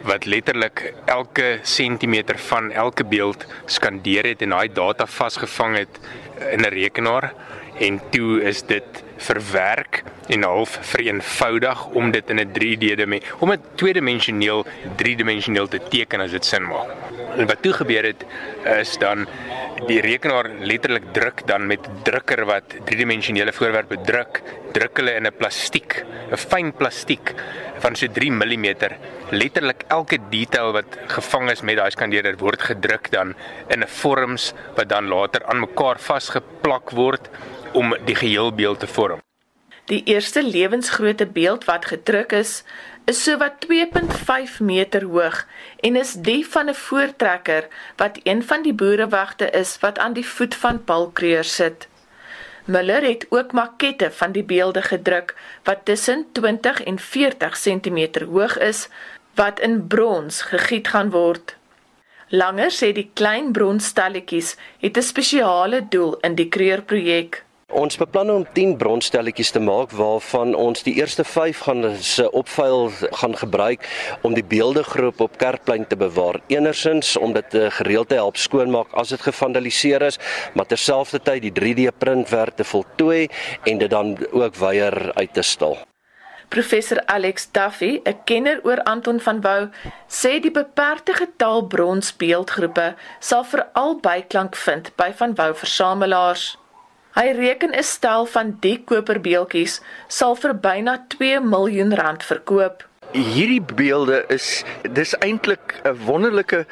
wat 0.04 0.26
letterlik 0.26 0.94
elke 1.06 1.60
sentimeter 1.62 2.38
van 2.38 2.72
elke 2.72 3.04
beeld 3.04 3.46
skandeer 3.66 4.26
het 4.26 4.42
en 4.42 4.50
daai 4.50 4.72
data 4.74 5.06
vasgevang 5.06 5.78
het 5.78 6.00
in 6.52 6.60
'n 6.60 6.74
rekenaar 6.74 7.34
en 7.80 8.02
toe 8.10 8.42
is 8.42 8.66
dit 8.66 9.05
verwerk 9.18 10.04
en 10.28 10.44
half 10.44 10.78
vereenvoudig 10.82 11.86
om 11.86 12.12
dit 12.12 12.30
in 12.30 12.40
'n 12.40 12.52
3D 12.52 12.96
om 13.40 13.50
dit 13.50 13.60
tweedimensioneel 13.76 14.66
driedimensioneel 14.96 15.68
te 15.68 15.80
teken 15.90 16.22
as 16.22 16.32
dit 16.32 16.46
sin 16.46 16.64
maak. 16.64 16.90
En 17.38 17.48
wat 17.48 17.62
toe 17.62 17.74
gebeur 17.74 18.04
het 18.04 18.26
is 18.80 18.98
dan 18.98 19.28
die 19.88 20.02
rekenaar 20.02 20.50
letterlik 20.60 21.04
druk 21.12 21.48
dan 21.48 21.68
met 21.68 21.80
drukker 22.04 22.46
wat 22.46 22.64
driedimensionele 22.86 23.54
voorwerpe 23.54 23.98
druk, 24.02 24.42
druk 24.72 24.98
hulle 24.98 25.16
in 25.16 25.28
'n 25.28 25.36
plastiek, 25.38 26.06
'n 26.32 26.38
fyn 26.38 26.74
plastiek 26.74 27.34
van 27.80 27.96
so 27.96 28.08
3 28.08 28.32
mm. 28.32 28.66
Letterlik 29.30 29.84
elke 29.88 30.20
detail 30.30 30.72
wat 30.72 30.98
gevang 31.08 31.52
is 31.52 31.62
met 31.62 31.78
daai 31.78 31.92
skandeerder 31.92 32.38
word 32.38 32.62
gedruk 32.62 33.12
dan 33.12 33.36
in 33.68 33.84
'n 33.84 33.88
vorms 33.88 34.54
wat 34.76 34.90
dan 34.90 35.08
later 35.08 35.44
aan 35.46 35.60
mekaar 35.60 36.00
vasgeplak 36.00 36.92
word 36.92 37.30
om 37.76 37.96
die 38.06 38.16
geheelbeeld 38.16 38.80
te 38.80 38.88
vorm. 38.88 39.22
Die 39.86 40.04
eerste 40.04 40.42
lewensgrootte 40.44 41.26
beeld 41.26 41.66
wat 41.66 41.86
gedruk 41.86 42.32
is, 42.32 42.64
is 43.06 43.24
sowat 43.24 43.66
2.5 43.68 44.58
meter 44.60 45.04
hoog 45.04 45.44
en 45.80 45.96
is 45.96 46.14
die 46.14 46.42
van 46.48 46.70
'n 46.70 46.74
voortrekker 46.74 47.68
wat 47.96 48.20
een 48.24 48.44
van 48.44 48.62
die 48.62 48.74
boerewagte 48.74 49.50
is 49.50 49.78
wat 49.80 50.00
aan 50.00 50.14
die 50.14 50.26
voet 50.26 50.56
van 50.56 50.84
Paul 50.84 51.12
Creer 51.14 51.44
sit. 51.44 51.88
Muller 52.66 53.04
het 53.04 53.26
ook 53.30 53.52
makette 53.52 54.12
van 54.12 54.32
die 54.32 54.44
beelde 54.44 54.82
gedruk 54.82 55.36
wat 55.64 55.86
tussen 55.86 56.26
20 56.32 56.84
en 56.84 57.00
40 57.00 57.58
cm 57.58 58.24
hoog 58.24 58.58
is 58.58 58.90
wat 59.34 59.60
in 59.60 59.88
brons 59.88 60.42
gegiet 60.42 60.88
gaan 60.88 61.10
word. 61.10 61.56
Langer 62.30 62.72
sê 62.72 62.92
die 62.92 63.10
klein 63.14 63.52
bronsstelletjies 63.52 64.56
het 64.80 64.98
'n 64.98 65.02
spesiale 65.02 65.86
doel 65.90 66.18
in 66.20 66.36
die 66.36 66.50
Creer 66.50 66.82
projek. 66.82 67.45
Ons 67.76 67.98
beplan 68.00 68.30
om 68.32 68.44
10 68.56 68.78
bronstelletjies 68.80 69.50
te 69.52 69.60
maak 69.60 69.92
waarvan 69.92 70.54
ons 70.56 70.84
die 70.86 70.94
eerste 70.96 71.26
5 71.28 71.60
gaan 71.66 71.98
se 72.00 72.24
opvuil 72.32 72.88
gaan 73.20 73.36
gebruik 73.38 73.84
om 74.22 74.34
die 74.38 74.46
beeldegroep 74.46 75.20
op 75.20 75.38
Kerkplein 75.38 75.88
te 75.88 75.98
bewaar. 76.00 76.40
Enersins 76.48 77.18
om 77.18 77.34
dit 77.36 77.58
gereeld 77.78 78.10
te 78.10 78.16
help 78.22 78.40
skoonmaak 78.40 78.96
as 78.96 79.12
dit 79.12 79.22
gevandaliseer 79.28 80.08
is, 80.08 80.20
maar 80.54 80.70
terselfdertyd 80.72 81.50
die 81.50 81.54
3D 81.60 81.92
printwerk 81.98 82.56
te 82.56 82.64
voltooi 82.64 83.28
en 83.68 83.78
dit 83.84 83.92
dan 83.92 84.16
ook 84.32 84.56
weier 84.56 85.12
uit 85.14 85.34
te 85.34 85.44
stal. 85.44 85.78
Professor 86.50 87.02
Alex 87.06 87.52
Duffy, 87.52 88.00
'n 88.06 88.24
kenner 88.24 88.60
oor 88.64 88.84
Anton 88.84 89.20
van 89.20 89.42
Wouw, 89.42 89.70
sê 90.08 90.40
die 90.40 90.52
beperkte 90.52 91.14
getal 91.14 91.68
bronsbeeldgroepe 91.68 92.96
sal 93.20 93.44
veral 93.44 94.00
byklank 94.00 94.56
vind 94.56 94.96
by 94.96 95.12
van 95.12 95.36
Wouw 95.36 95.54
versamelaars. 95.54 96.58
Hy 97.16 97.32
reken 97.32 97.72
'n 97.72 97.84
stel 97.84 98.26
van 98.28 98.58
die 98.60 98.76
koperbeeltjies 98.84 99.80
sal 100.12 100.36
vir 100.36 100.52
byna 100.54 100.98
2 101.14 101.40
miljoen 101.40 101.96
rand 101.96 102.24
verkoop. 102.24 102.84
Hierdie 103.16 103.62
beelde 103.62 104.26
is 104.28 104.66
dis 104.98 105.16
eintlik 105.24 105.80
'n 105.86 105.96
wonderlike 106.10 106.66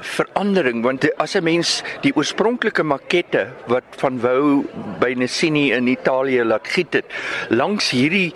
verandering 0.00 0.82
want 0.82 1.04
as 1.20 1.36
'n 1.36 1.44
mens 1.44 1.82
die 2.00 2.16
oorspronklike 2.16 2.82
makette 2.82 3.52
wat 3.66 3.84
van 4.00 4.20
wou 4.20 4.64
by 5.00 5.12
Nessini 5.12 5.72
in 5.72 5.86
Italië 5.86 6.44
laat 6.44 6.68
giet 6.68 6.92
het 6.92 7.06
langs 7.50 7.90
hierdie 7.90 8.32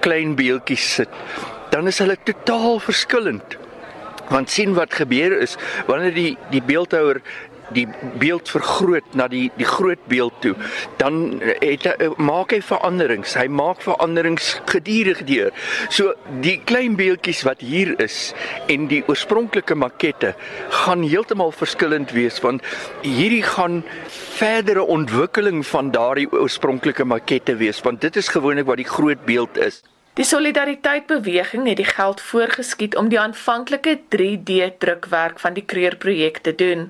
klein 0.00 0.36
beeltjies 0.36 0.94
sit 0.94 1.10
dan 1.70 1.86
is 1.86 1.98
hulle 1.98 2.16
totaal 2.24 2.78
verskillend 2.78 3.58
want 4.30 4.50
sien 4.50 4.74
wat 4.74 4.94
gebeur 4.94 5.34
is 5.40 5.56
wanneer 5.86 6.14
die 6.14 6.36
die 6.52 6.62
beeldhouer 6.62 7.20
die 7.74 7.86
beeld 8.18 8.48
vergroot 8.48 9.14
na 9.18 9.28
die 9.28 9.48
die 9.58 9.66
groot 9.68 10.00
beeld 10.08 10.34
toe, 10.44 10.54
dan 11.00 11.40
het 11.60 11.86
hy 11.88 12.10
maak 12.16 12.54
hy 12.54 12.60
veranderings. 12.64 13.34
Hy 13.38 13.46
maak 13.52 13.82
veranderings 13.84 14.54
gedurig 14.70 15.24
deur. 15.28 15.52
So 15.90 16.14
die 16.44 16.58
klein 16.68 16.96
beeldjies 16.98 17.44
wat 17.48 17.62
hier 17.64 17.94
is 18.02 18.32
en 18.72 18.88
die 18.90 19.02
oorspronklike 19.06 19.76
makette 19.78 20.34
gaan 20.84 21.04
heeltemal 21.06 21.52
verskillend 21.52 22.12
wees 22.16 22.40
want 22.44 22.64
hierdie 23.02 23.44
gaan 23.44 23.82
verdere 24.38 24.84
ontwikkeling 24.84 25.64
van 25.66 25.92
daardie 25.94 26.28
oorspronklike 26.32 27.04
makette 27.08 27.56
wees 27.60 27.80
want 27.84 28.02
dit 28.04 28.16
is 28.16 28.30
gewoonlik 28.32 28.68
wat 28.68 28.82
die 28.82 28.88
groot 28.88 29.24
beeld 29.28 29.58
is. 29.58 29.82
Die 30.18 30.26
solidariteit 30.26 31.06
beweging 31.06 31.68
het 31.70 31.78
die 31.78 31.86
geld 31.86 32.20
voorgeskiet 32.20 32.96
om 32.98 33.08
die 33.08 33.20
aanvanklike 33.20 34.00
3D 34.14 34.72
drukwerk 34.82 35.38
van 35.38 35.54
die 35.54 35.62
Kreur 35.62 35.94
projek 35.96 36.40
te 36.42 36.54
doen. 36.54 36.88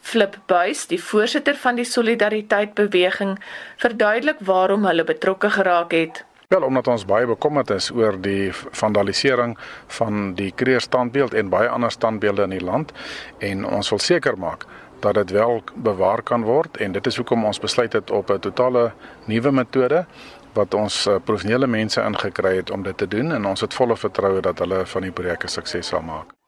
Flip 0.00 0.36
Buys, 0.46 0.86
die 0.86 1.02
voorsitter 1.02 1.56
van 1.56 1.76
die 1.76 1.84
Solidariteit 1.84 2.74
beweging, 2.74 3.38
verduidelik 3.76 4.40
waarom 4.40 4.84
hulle 4.84 5.04
betrokke 5.04 5.50
geraak 5.50 5.92
het. 5.92 6.24
Wel 6.50 6.62
omdat 6.62 6.88
ons 6.88 7.04
baie 7.06 7.26
bekommerd 7.26 7.70
is 7.70 7.90
oor 7.94 8.16
die 8.20 8.50
vandalisering 8.52 9.58
van 9.86 10.34
die 10.34 10.50
Kreer 10.50 10.80
standbeeld 10.80 11.34
en 11.34 11.48
baie 11.48 11.68
ander 11.68 11.90
standbeelde 11.90 12.42
in 12.42 12.56
die 12.56 12.64
land 12.64 12.90
en 13.38 13.62
ons 13.64 13.90
wil 13.94 14.02
seker 14.02 14.38
maak 14.38 14.66
dat 15.00 15.14
dit 15.14 15.30
wel 15.30 15.62
bewaar 15.74 16.22
kan 16.22 16.42
word 16.42 16.76
en 16.76 16.92
dit 16.92 17.06
is 17.06 17.16
hoekom 17.16 17.44
ons 17.44 17.62
besluit 17.62 17.92
het 17.92 18.10
op 18.10 18.30
'n 18.30 18.38
totale 18.38 18.92
nuwe 19.24 19.50
metode 19.50 20.04
wat 20.52 20.74
ons 20.74 21.06
uh, 21.06 21.16
professionele 21.24 21.66
mense 21.66 22.02
ingekry 22.02 22.56
het 22.56 22.70
om 22.70 22.82
dit 22.82 22.96
te 22.96 23.08
doen 23.08 23.32
en 23.32 23.46
ons 23.46 23.60
het 23.60 23.74
volle 23.74 23.96
vertroue 23.96 24.40
dat 24.40 24.58
hulle 24.58 24.86
van 24.86 25.02
die 25.02 25.12
projek 25.12 25.44
'n 25.44 25.48
sukses 25.48 25.86
sal 25.86 26.02
maak. 26.02 26.39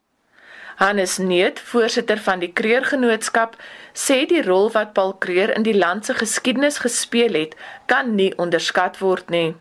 Hannes 0.83 1.19
Neut, 1.19 1.61
voorsitter 1.61 2.19
van 2.19 2.41
die 2.43 2.49
Kreurgenootskap, 2.51 3.53
sê 3.95 4.25
die 4.27 4.41
rol 4.43 4.65
wat 4.75 4.97
Paul 4.97 5.13
Kreur 5.23 5.53
in 5.55 5.63
die 5.63 5.77
land 5.79 6.09
se 6.09 6.17
geskiedenis 6.19 6.81
gespeel 6.83 7.39
het, 7.39 7.53
kan 7.87 8.17
nie 8.19 8.33
onderskat 8.35 8.99
word 8.99 9.31
nie. 9.31 9.53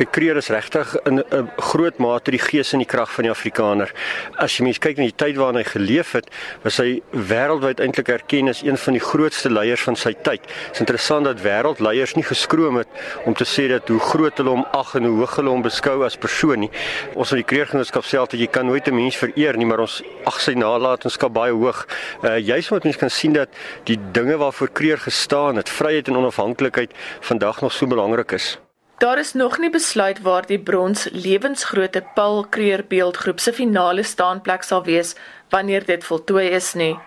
Kyk, 0.00 0.14
Kreer 0.16 0.38
is 0.40 0.48
regtig 0.48 0.94
in 1.04 1.20
'n 1.20 1.50
groot 1.60 1.98
mate 1.98 2.30
die 2.30 2.40
gees 2.40 2.72
en 2.72 2.78
die 2.78 2.88
krag 2.88 3.12
van 3.12 3.24
die 3.24 3.30
Afrikaner. 3.30 3.92
As 4.38 4.56
jy 4.56 4.64
mens 4.64 4.78
kyk 4.78 4.96
na 4.96 5.04
die 5.04 5.12
tyd 5.12 5.36
waarin 5.36 5.60
hy 5.60 5.64
geleef 5.64 6.12
het, 6.12 6.30
was 6.62 6.78
hy 6.78 7.02
wêreldwyd 7.12 7.80
eintlik 7.80 8.08
erken 8.08 8.48
as 8.48 8.62
een 8.62 8.78
van 8.78 8.92
die 8.94 9.00
grootste 9.00 9.50
leiers 9.50 9.82
van 9.82 9.96
sy 9.96 10.14
tyd. 10.14 10.40
Dit 10.40 10.72
is 10.72 10.80
interessant 10.80 11.24
dat 11.24 11.42
wêreldleiers 11.42 12.16
nie 12.16 12.24
geskroom 12.24 12.76
het 12.76 12.88
om 13.26 13.34
te 13.34 13.44
sê 13.44 13.68
dat 13.68 13.88
hoe 13.88 14.00
groot 14.00 14.36
hulle 14.38 14.50
hom 14.50 14.64
ag 14.72 14.94
en 14.94 15.04
hoe 15.04 15.18
hoog 15.18 15.36
hulle 15.36 15.50
hom 15.50 15.62
beskou 15.62 16.04
as 16.04 16.16
persoon 16.16 16.60
nie. 16.60 16.70
Ons 17.14 17.32
in 17.32 17.36
die 17.36 17.44
Kreergenootskap 17.44 18.04
sê 18.04 18.16
altyd 18.16 18.40
jy 18.40 18.46
kan 18.46 18.66
nooit 18.66 18.88
'n 18.88 18.94
mens 18.94 19.16
vereer 19.16 19.56
nie, 19.56 19.66
maar 19.66 19.80
ons 19.80 20.02
ag 20.24 20.40
sy 20.40 20.54
nalatenskap 20.54 21.32
baie 21.32 21.52
hoog. 21.52 21.86
Uh 22.24 22.38
juis 22.38 22.70
omdat 22.70 22.84
mense 22.84 22.98
kan 22.98 23.10
sien 23.10 23.32
dat 23.32 23.48
die 23.84 23.98
dinge 24.12 24.38
waarvoor 24.38 24.70
Kreer 24.72 24.98
gestaan 24.98 25.56
het, 25.56 25.68
vryheid 25.68 26.08
en 26.08 26.16
onafhanklikheid 26.16 26.90
vandag 27.20 27.60
nog 27.60 27.72
so 27.72 27.86
belangrik 27.86 28.32
is. 28.32 28.58
Daar 29.00 29.18
is 29.18 29.32
nog 29.32 29.58
nie 29.58 29.70
besluit 29.70 30.20
waar 30.20 30.46
die 30.46 30.58
brons 30.58 31.08
lewensgrootte 31.12 32.04
Paul 32.14 32.46
Creer 32.48 32.84
beeldgroep 32.88 33.40
se 33.40 33.52
finale 33.52 34.02
staanplek 34.02 34.62
sal 34.62 34.84
wees 34.84 35.14
wanneer 35.48 35.84
dit 35.84 36.04
voltooi 36.04 36.50
is 36.50 36.74
nie. 36.74 36.98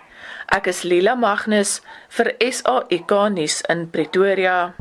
Ek 0.50 0.66
is 0.72 0.82
Lila 0.82 1.14
Magnus 1.14 1.82
vir 2.18 2.34
SAK 2.42 3.14
nuus 3.36 3.62
in 3.70 3.86
Pretoria. 3.94 4.74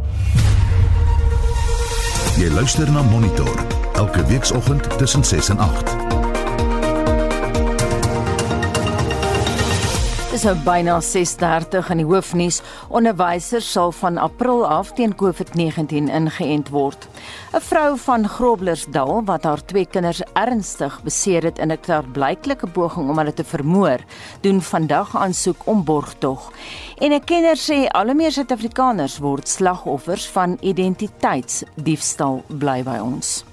Jy 2.40 2.48
luister 2.56 2.88
na 2.88 3.02
Monitor 3.02 3.60
elke 3.92 4.24
weekoggend 4.32 4.88
tussen 4.96 5.24
6 5.24 5.48
en 5.48 5.58
8. 5.58 6.01
Dis 10.42 10.50
nou 10.50 10.64
byna 10.64 10.96
6:30 10.98 11.90
in 11.94 12.00
die 12.00 12.06
hoofnuus. 12.06 12.56
Onderwysers 12.90 13.68
sal 13.72 13.92
van 13.94 14.16
April 14.18 14.64
af 14.66 14.88
teen 14.92 15.14
COVID-19 15.14 16.08
ingeënt 16.10 16.68
word. 16.68 17.06
'n 17.54 17.60
Vrou 17.60 17.98
van 17.98 18.28
Groblersdal 18.28 19.22
wat 19.24 19.44
haar 19.44 19.64
twee 19.64 19.86
kinders 19.86 20.22
ernstig 20.32 21.02
beseer 21.02 21.42
het 21.42 21.58
in 21.58 21.70
'n 21.70 21.80
klaarblyklike 21.80 22.66
poging 22.66 23.10
om 23.10 23.18
hulle 23.18 23.34
te 23.34 23.44
vermoor, 23.44 23.98
doen 24.40 24.62
vandag 24.62 25.16
aansoek 25.16 25.62
om 25.64 25.84
borgtog. 25.84 26.52
En 26.98 27.12
'n 27.12 27.24
kenner 27.24 27.56
sê 27.56 27.88
al 27.88 28.04
hoe 28.04 28.14
meer 28.14 28.32
Suid-Afrikaners 28.32 29.18
word 29.18 29.48
slagoffers 29.48 30.26
van 30.28 30.58
identiteitsdiefstal 30.60 32.42
bly 32.46 32.82
by 32.82 32.98
ons. 32.98 33.44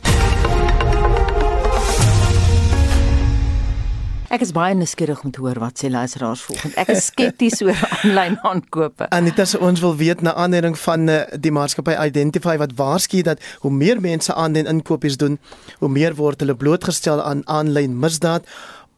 Ek 4.29 4.43
is 4.45 4.51
baie 4.53 4.75
nuuskierig 4.77 5.23
om 5.25 5.31
te 5.33 5.41
hoor 5.41 5.57
wat 5.57 5.79
sê 5.81 5.89
luisteraars 5.89 6.43
volgens. 6.45 6.75
Ek 6.77 6.91
is 6.93 7.07
skepties 7.09 7.61
oor 7.65 7.79
aanlyn 7.87 8.35
aankope. 8.45 9.07
Anita 9.15 9.45
se 9.49 9.57
ons 9.57 9.81
wil 9.81 9.95
weet 9.97 10.21
na 10.21 10.35
aanleiding 10.37 10.77
van 10.77 11.09
uh, 11.09 11.23
die 11.33 11.49
maatskappy 11.55 11.95
Identify 11.97 12.53
wat 12.61 12.75
waarsku 12.77 13.23
dat 13.25 13.41
hoe 13.63 13.71
meer 13.73 13.97
mense 14.01 14.29
aanlyn 14.33 14.69
inkopies 14.69 15.17
doen, 15.17 15.39
hoe 15.81 15.89
meer 15.89 16.13
word 16.19 16.45
hulle 16.45 16.53
blootgestel 16.53 17.23
aan 17.25 17.41
aanlyn 17.49 17.97
misdaad 17.97 18.45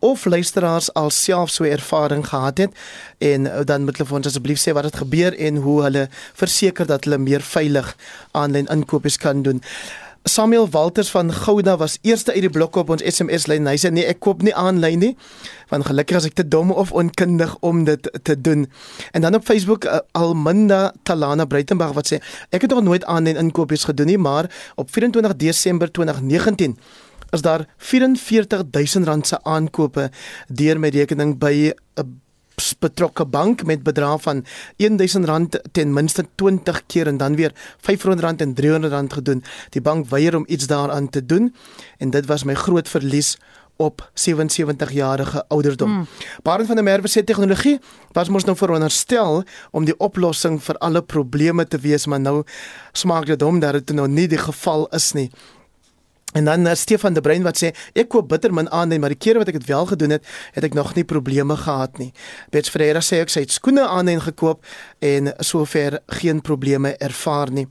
of 0.03 0.25
luisteraars 0.25 0.91
alself 0.99 1.49
so 1.53 1.63
ervaring 1.63 2.27
gehad 2.27 2.57
het 2.65 2.77
en 3.23 3.47
uh, 3.47 3.63
dan 3.63 3.87
moet 3.87 4.01
hulle 4.01 4.11
vir 4.11 4.19
ons 4.19 4.31
asseblief 4.33 4.59
sê 4.59 4.75
wat 4.75 4.89
het 4.89 4.99
gebeur 4.99 5.37
en 5.37 5.63
hoe 5.63 5.79
hulle 5.87 6.07
verseker 6.43 6.91
dat 6.91 7.07
hulle 7.07 7.21
meer 7.23 7.45
veilig 7.55 7.95
aanlyn 8.35 8.67
inkopies 8.67 9.21
kan 9.21 9.47
doen. 9.47 9.63
Samuel 10.23 10.69
Walters 10.69 11.09
van 11.09 11.33
Gouda 11.33 11.77
was 11.77 11.97
eerste 12.01 12.31
uit 12.31 12.41
die 12.41 12.49
blokke 12.49 12.79
op 12.79 12.89
ons 12.93 13.01
SMS 13.01 13.47
lyn. 13.49 13.65
Hy 13.65 13.73
sê 13.81 13.89
nee, 13.89 14.05
ek 14.05 14.19
koop 14.21 14.43
nie 14.45 14.53
aanlyn 14.53 15.01
nie. 15.01 15.11
Want 15.71 15.87
gelukkig 15.87 16.19
as 16.19 16.27
ek 16.29 16.35
te 16.37 16.45
dom 16.45 16.69
of 16.71 16.91
onkundig 16.93 17.55
om 17.65 17.83
dit 17.87 18.09
te 18.21 18.35
doen. 18.37 18.67
En 19.17 19.25
dan 19.25 19.35
op 19.39 19.47
Facebook 19.47 19.87
uh, 19.89 19.97
Alminda 20.13 20.91
Talana 21.09 21.47
Breitenberg 21.49 21.97
wat 21.97 22.13
sê 22.13 22.21
ek 22.53 22.67
het 22.67 22.75
nog 22.75 22.85
nooit 22.85 23.05
aanlyn 23.09 23.39
inkopies 23.41 23.87
gedoen 23.89 24.13
nie, 24.13 24.19
maar 24.21 24.51
op 24.75 24.93
24 24.93 25.35
Desember 25.41 25.89
2019 25.91 26.77
is 27.31 27.41
daar 27.41 27.65
44000 27.77 29.05
rand 29.07 29.27
se 29.27 29.39
aankope 29.43 30.11
deur 30.47 30.79
my 30.79 30.93
rekening 30.93 31.39
by 31.39 31.73
'n 31.97 32.21
betrokke 32.79 33.25
bank 33.25 33.63
met 33.63 33.83
bedrag 33.83 34.21
van 34.21 34.45
R1000 34.77 35.61
ten 35.71 35.93
minste 35.93 36.25
20 36.35 36.85
keer 36.85 37.07
en 37.07 37.17
dan 37.17 37.35
weer 37.35 37.51
R500 37.77 38.37
en 38.37 38.55
R300 38.55 39.13
gedoen. 39.13 39.43
Die 39.69 39.81
bank 39.81 40.09
weier 40.09 40.35
om 40.35 40.45
iets 40.47 40.67
daaraan 40.67 41.09
te 41.09 41.25
doen 41.25 41.55
en 41.97 42.09
dit 42.09 42.25
was 42.25 42.43
my 42.43 42.53
groot 42.53 42.89
verlies 42.89 43.37
op 43.81 44.09
77 44.13 44.91
jarige 44.91 45.45
ouderdom. 45.47 45.91
Mm. 45.91 46.07
Baron 46.43 46.65
van 46.65 46.75
der 46.75 46.83
Merwe 46.83 47.09
sê 47.09 47.23
tegnologie 47.23 47.79
was 48.11 48.29
mos 48.29 48.45
nou 48.45 48.55
veronderstel 48.57 49.43
om 49.71 49.85
die 49.85 49.97
oplossing 49.97 50.59
vir 50.63 50.77
alle 50.77 51.01
probleme 51.01 51.65
te 51.67 51.79
wees, 51.81 52.05
maar 52.05 52.21
nou 52.21 52.43
smaak 52.91 53.25
dit 53.25 53.41
hom 53.41 53.59
dat 53.59 53.79
dit 53.79 53.95
nou 53.97 54.07
nie 54.07 54.27
die 54.27 54.41
geval 54.41 54.87
is 54.95 55.11
nie. 55.17 55.31
En 56.31 56.45
dan 56.45 56.67
uh, 56.67 56.73
Stefan 56.73 57.13
de 57.13 57.21
Bruin 57.21 57.43
wat 57.43 57.59
sê 57.59 57.71
ek 57.93 58.07
koop 58.13 58.29
bitter 58.31 58.53
min 58.55 58.69
aan, 58.71 58.93
maar 58.99 59.11
die 59.11 59.19
kere 59.19 59.41
wat 59.41 59.49
ek 59.51 59.59
dit 59.59 59.67
wel 59.67 59.85
gedoen 59.89 60.15
het, 60.15 60.27
het 60.55 60.63
ek 60.63 60.75
nog 60.77 60.93
nie 60.95 61.03
probleme 61.03 61.57
gehad 61.59 61.97
nie. 61.99 62.11
Bets 62.55 62.71
Ferreira 62.71 63.01
sê 63.03 63.19
ek 63.23 63.31
sê 63.33 63.43
het 63.43 63.51
skoene 63.51 63.83
aan 63.83 64.07
en 64.11 64.21
gekoop 64.23 64.63
en 65.03 65.31
sover 65.43 65.99
geen 66.21 66.39
probleme 66.41 66.93
ervaar 67.03 67.51
nie. 67.51 67.67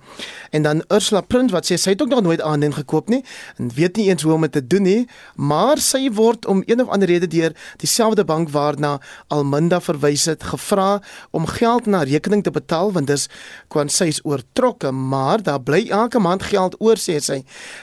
En 0.53 0.67
dan 0.67 0.83
Ursula 0.93 1.23
Prins 1.25 1.55
wat 1.57 1.71
sê 1.71 1.79
sy 1.81 1.95
het 1.95 2.05
ook 2.05 2.13
nog 2.13 2.23
nooit 2.27 2.43
aan 2.45 2.67
en 2.67 2.77
gekoop 2.77 3.09
nie 3.09 3.23
en 3.57 3.71
weet 3.75 3.97
nie 3.97 4.11
eens 4.11 4.27
hoe 4.29 4.35
om 4.37 4.45
dit 4.45 4.53
te 4.53 4.65
doen 4.67 4.85
nie, 4.85 5.01
maar 5.37 5.81
sy 5.81 6.11
word 6.13 6.45
om 6.47 6.63
een 6.67 6.85
of 6.85 6.93
ander 6.93 7.09
rede 7.09 7.31
deur 7.33 7.57
dieselfde 7.81 8.25
bank 8.29 8.53
waarna 8.53 8.99
Alminda 9.33 9.81
verwys 9.81 10.27
het 10.29 10.45
gevra 10.53 11.01
om 11.31 11.49
geld 11.49 11.89
na 11.89 12.03
rekening 12.05 12.45
te 12.45 12.53
betaal 12.53 12.93
want 12.93 13.09
dis 13.09 13.29
kwant 13.73 13.93
sy 13.93 14.11
is 14.13 14.21
oortrokke, 14.29 14.93
maar 14.93 15.41
daar 15.43 15.63
bly 15.65 15.87
elke 15.89 16.21
maand 16.21 16.45
geld 16.51 16.77
oor 16.79 17.01
sê 17.01 17.17
sy. 17.25 17.41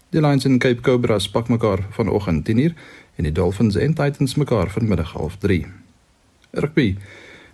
Die 0.10 0.22
Lions 0.22 0.46
en 0.46 0.60
Cape 0.60 0.82
Cobras 0.82 1.30
pak 1.30 1.50
mekaar 1.50 1.88
vanoggend 1.90 2.50
10:00 2.50 2.74
en 3.16 3.24
die 3.24 3.32
Dolphins 3.32 3.76
en 3.76 3.94
Titans 3.94 4.36
mekaar 4.36 4.70
vanmiddag 4.70 5.16
0:30. 5.16 5.83
Rugby. 6.54 6.98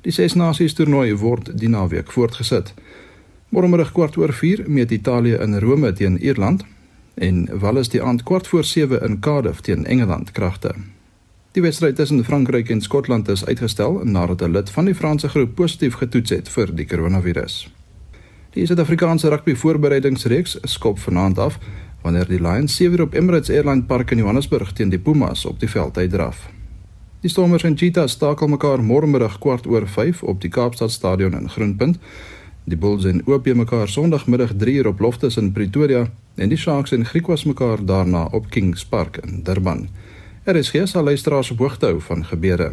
Die 0.03 0.11
Ses 0.11 0.35
Nasies 0.35 0.73
toernooi 0.75 1.13
word 1.19 1.53
die 1.59 1.69
naweek 1.71 2.11
voortgesit. 2.11 2.73
Môremiddag 3.55 3.93
kwart 3.95 4.17
oor 4.19 4.33
4 4.35 4.65
meet 4.67 4.91
Italië 4.91 5.39
in 5.39 5.55
Rome 5.63 5.93
teen 5.95 6.17
Ierland 6.19 6.65
en 7.15 7.47
Wales 7.61 7.89
die 7.89 8.03
aand 8.03 8.23
kwart 8.23 8.47
voor 8.47 8.63
7 8.63 9.01
in 9.07 9.19
Cardiff 9.19 9.61
teen 9.61 9.85
Engeland 9.85 10.31
kragte. 10.31 10.75
Die 11.55 11.63
wedstryd 11.63 11.95
tussen 11.95 12.23
Frankryk 12.23 12.69
en 12.69 12.81
Skotland 12.81 13.27
is 13.27 13.45
uitgestel 13.45 14.01
nadat 14.03 14.41
'n 14.41 14.51
lid 14.51 14.69
van 14.69 14.85
die 14.85 14.95
Franse 14.95 15.29
groep 15.29 15.55
positief 15.55 15.93
getoets 15.93 16.29
het 16.29 16.49
vir 16.49 16.75
die 16.75 16.85
koronavirus. 16.85 17.71
Die 18.51 18.65
Suid-Afrikaanse 18.65 19.29
rugby 19.29 19.55
voorbereidingsreeks 19.55 20.57
skop 20.63 20.99
vanaand 20.99 21.37
af 21.39 21.59
wanneer 22.01 22.27
die 22.27 22.41
Lions 22.41 22.75
sewe 22.75 23.01
op 23.01 23.13
Emirates 23.13 23.49
Airline 23.49 23.83
Park 23.83 24.11
in 24.11 24.17
Johannesburg 24.17 24.71
teen 24.71 24.89
die 24.89 24.99
Pumas 24.99 25.45
op 25.45 25.59
die 25.59 25.69
veld 25.69 25.97
uitdraf. 25.97 26.58
Die 27.19 27.29
Stormers 27.29 27.63
en 27.63 27.77
Cheetahs 27.77 28.13
stakel 28.15 28.47
mekaar 28.47 28.79
môremiddag 28.79 29.41
kwart 29.43 29.65
oor 29.67 29.83
5 29.87 30.21
op 30.23 30.37
die 30.39 30.49
Kaapstad 30.49 30.91
Stadion 30.91 31.33
in 31.35 31.49
Groenpunt. 31.51 31.97
Die 32.63 32.77
Bulls 32.79 33.03
en 33.03 33.19
OP 33.27 33.45
mekaar 33.45 33.91
Sondagmiddag 33.91 34.53
3uur 34.55 34.87
op 34.87 34.99
Loftus 35.03 35.37
in 35.37 35.51
Pretoria 35.51 36.05
en 36.35 36.49
die 36.49 36.57
Sharks 36.57 36.95
en 36.95 37.03
Griquas 37.05 37.43
mekaar 37.43 37.83
daarna 37.85 38.23
op 38.31 38.47
Kings 38.49 38.85
Park 38.85 39.17
in 39.17 39.43
Durban. 39.43 39.89
Er 40.43 40.55
is 40.55 40.69
geen 40.69 40.87
sal 40.87 41.03
luisteraars 41.03 41.51
op 41.51 41.59
hoogte 41.59 41.91
hou 41.91 41.99
van 42.01 42.25
gebeure. 42.25 42.71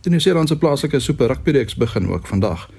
Die 0.00 0.10
Nieu-Seelandse 0.10 0.56
plaaslike 0.58 1.00
Super 1.00 1.28
Rugby 1.28 1.50
reeks 1.50 1.76
begin 1.76 2.08
ook 2.08 2.26
vandag. 2.26 2.70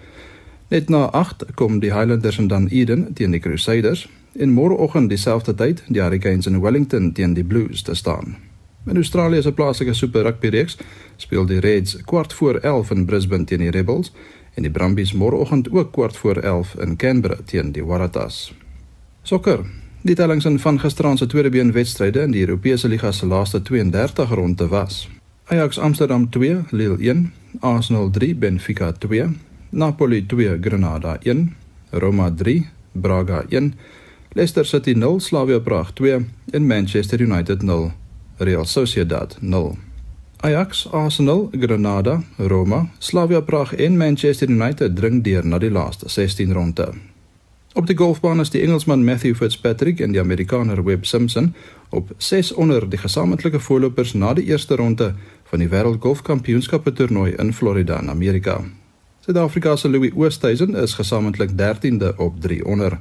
Net 0.67 0.89
na 0.89 1.05
8 1.05 1.45
kom 1.53 1.79
die 1.79 1.93
Highlanders 1.93 2.37
en 2.37 2.47
dan 2.47 2.67
Eden 2.67 3.13
teen 3.13 3.31
die 3.31 3.39
Crusaders 3.39 4.07
en 4.33 4.57
môreoggend 4.57 5.09
dieselfde 5.09 5.53
tyd 5.53 5.83
die 5.87 6.01
Hurricanes 6.01 6.49
in 6.49 6.61
Wellington 6.61 7.13
teen 7.13 7.33
die 7.33 7.45
Blues 7.45 7.81
te 7.81 7.93
staan. 7.93 8.48
In 8.89 8.95
Australië 8.95 9.41
se 9.41 9.51
plaaslike 9.53 9.93
Super 9.93 10.23
Rugby 10.23 10.49
reeks 10.49 10.77
speel 11.17 11.45
die 11.45 11.59
Reds 11.59 11.97
kwart 12.09 12.33
voor 12.33 12.55
11 12.55 12.91
in 12.91 13.05
Brisbane 13.05 13.43
teen 13.43 13.61
die 13.61 13.69
Rebels 13.71 14.09
en 14.53 14.65
die 14.65 14.71
Brumbies 14.71 15.11
môreoggend 15.13 15.69
ook 15.71 15.91
kwart 15.93 16.17
voor 16.17 16.37
11 16.41 16.73
in 16.81 16.95
Canberra 16.95 17.37
teen 17.45 17.71
die 17.71 17.85
Waratahs. 17.85 18.53
Sokker. 19.21 19.61
Die 20.01 20.15
tellings 20.15 20.47
van 20.63 20.79
gisteraand 20.79 21.19
se 21.19 21.27
tweede 21.27 21.49
been 21.49 21.71
wedstryde 21.71 22.21
in 22.21 22.31
die 22.31 22.41
Europese 22.41 22.87
liga 22.87 23.11
se 23.11 23.25
laaste 23.25 23.61
32 23.61 24.33
ronde 24.33 24.67
was: 24.67 25.09
Ajax 25.45 25.77
Amsterdam 25.77 26.29
2, 26.29 26.63
Lille 26.69 26.97
1, 26.97 27.31
Arsenal 27.59 28.09
3, 28.09 28.35
Benfica 28.35 28.91
2, 28.91 29.29
Napoli 29.69 30.25
2, 30.25 30.57
Granada 30.59 31.17
1, 31.21 31.55
Roma 31.89 32.31
3, 32.35 32.69
Braga 32.91 33.45
1, 33.49 33.73
Leicester 34.33 34.65
City 34.65 34.93
0, 34.93 35.19
Slavia 35.19 35.59
Praag 35.59 35.93
2 35.93 36.25
en 36.51 36.67
Manchester 36.67 37.21
United 37.21 37.61
0. 37.61 37.91
Real 38.39 38.65
Sociedad 38.65 39.37
0. 39.39 39.77
Ajax, 40.37 40.87
Arsenal, 40.91 41.49
Granada, 41.51 42.23
Roma, 42.37 42.89
Slavia 42.97 43.41
Praag 43.41 43.73
en 43.73 43.97
Manchester 43.97 44.49
United 44.49 44.95
dring 44.95 45.23
deur 45.23 45.45
na 45.45 45.57
die 45.59 45.71
laaste 45.71 46.09
16 46.09 46.53
ronde. 46.53 46.93
Op 47.73 47.87
die 47.87 47.97
golfbaan 47.97 48.39
is 48.39 48.49
die 48.49 48.61
Engelsman 48.61 49.03
Matthew 49.03 49.35
Fitzpatrick 49.35 49.99
en 49.99 50.15
die 50.15 50.21
Amerikaner 50.21 50.83
Webb 50.83 51.05
Simpson 51.05 51.53
op 51.89 52.13
6 52.17 52.53
onder 52.53 52.89
die 52.89 52.99
gesamentlike 52.99 53.59
voorlopers 53.59 54.13
na 54.13 54.33
die 54.33 54.45
eerste 54.47 54.75
ronde 54.75 55.13
van 55.51 55.59
die 55.59 55.67
Wêreld 55.67 55.99
Golfkampioenskappe 55.99 56.93
toernooi 56.93 57.33
in 57.35 57.53
Florida 57.53 57.99
in 57.99 58.09
Amerika. 58.09 58.61
Suid-Afrika 59.19 59.75
se 59.75 59.89
Louis 59.89 60.15
Oosthuizen 60.15 60.75
is 60.75 60.93
gesamentlik 60.93 61.51
13de 61.51 62.15
op 62.15 62.41
3 62.41 62.65
onder. 62.65 62.99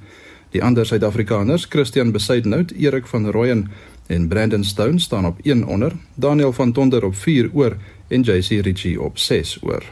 Die 0.51 0.63
ander 0.65 0.87
Suid-Afrikaners, 0.87 1.67
Christian 1.69 2.13
Besuidenhout, 2.13 2.71
Erik 2.71 3.07
van 3.07 3.31
Rooyen 3.31 3.69
en 4.09 4.29
Brandon 4.29 4.65
Stone 4.65 4.99
staan 4.99 5.27
op 5.27 5.39
1 5.43 5.67
onder, 5.67 5.93
Daniel 6.15 6.53
van 6.53 6.73
Tonder 6.73 7.05
op 7.05 7.17
4 7.17 7.51
oor 7.53 7.77
en 8.09 8.21
JC 8.21 8.49
Ritchie 8.49 9.03
op 9.03 9.19
6 9.19 9.59
oor. 9.63 9.83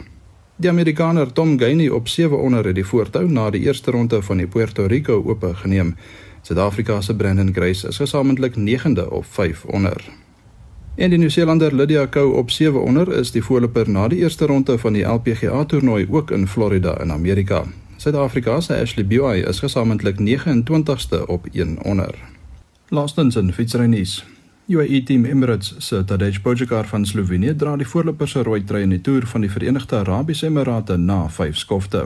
Die 0.57 0.71
Amerikaner 0.71 1.33
Tom 1.33 1.59
Gainey 1.59 1.89
op 1.89 2.09
7 2.09 2.41
onder 2.41 2.65
het 2.65 2.75
die 2.75 2.87
voortou 2.87 3.29
na 3.29 3.51
die 3.51 3.61
eerste 3.61 3.91
ronde 3.91 4.23
van 4.23 4.37
die 4.37 4.47
Puerto 4.47 4.87
Rico 4.87 5.23
Ope 5.27 5.55
geneem. 5.55 5.95
Suid-Afrika 6.43 7.01
se 7.01 7.15
Brandon 7.15 7.53
Grace 7.53 7.89
is 7.89 7.97
gesamentlik 7.97 8.55
9de 8.57 9.09
op 9.09 9.25
5 9.29 9.65
onder. 9.65 10.05
En 10.95 11.11
die 11.11 11.19
Nieu-Seelander 11.19 11.75
Lydia 11.75 12.07
Kou 12.07 12.37
op 12.37 12.51
700 12.51 13.09
is 13.09 13.31
die 13.31 13.43
voorloper 13.43 13.91
na 13.91 14.09
die 14.09 14.19
eerste 14.19 14.47
ronde 14.47 14.79
van 14.79 14.93
die 14.93 15.05
LPGA 15.05 15.65
toernooi 15.65 16.07
ook 16.11 16.31
in 16.31 16.49
Florida 16.49 17.01
in 17.01 17.13
Amerika. 17.13 17.65
Suid-Afrika 17.97 18.61
se 18.61 18.81
Ashley 18.81 19.07
Buy 19.07 19.45
is 19.49 19.61
gesamentlik 19.61 20.17
29ste 20.21 21.27
op 21.27 21.47
100. 21.53 22.36
Laastens 22.89 23.37
in 23.37 23.53
fietsrynuus. 23.53 24.25
UAE 24.67 25.03
Team 25.03 25.25
Emirates 25.25 25.75
se 25.79 26.05
Tadej 26.05 26.39
Pogačar 26.43 26.87
van 26.87 27.07
Slovenië 27.07 27.55
dra 27.59 27.73
die 27.77 27.87
voorloper 27.87 28.29
se 28.29 28.43
rooi 28.43 28.61
trui 28.65 28.83
in 28.83 28.93
die 28.95 29.01
toer 29.01 29.27
van 29.27 29.43
die 29.43 29.51
Verenigde 29.51 29.97
Arabiese 29.97 30.47
Emirate 30.47 30.97
na 30.97 31.29
5 31.29 31.57
skofte. 31.59 32.05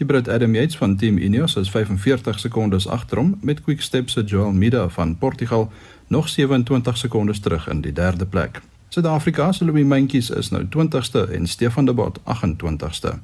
Die 0.00 0.06
Brit 0.06 0.28
Adam 0.28 0.54
Yates 0.54 0.76
van 0.76 0.96
Team 0.96 1.18
Ineos 1.18 1.56
is 1.56 1.70
45 1.70 2.40
sekondes 2.40 2.88
agter 2.88 3.20
hom 3.20 3.34
met 3.42 3.60
Quick-Step 3.60 4.08
se 4.08 4.24
Joel 4.24 4.52
Mida 4.52 4.88
van 4.88 5.18
Portugal 5.18 5.70
nog 6.08 6.28
27 6.28 6.96
sekondes 6.96 7.40
terug 7.40 7.68
in 7.68 7.80
die 7.80 7.92
derde 7.92 8.26
plek. 8.26 8.62
Suid-Afrika 8.88 9.52
se 9.52 9.64
Louis 9.64 9.84
Mentjes 9.84 10.30
is 10.30 10.48
nou 10.50 10.64
20ste 10.64 11.28
en 11.32 11.46
Stefan 11.46 11.84
de 11.84 11.92
Bot 11.92 12.20
28ste. 12.20 13.18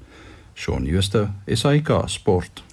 Shaun 0.58 0.86
Schuster, 0.86 1.30
SAK 1.46 2.08
Sport. 2.10 2.64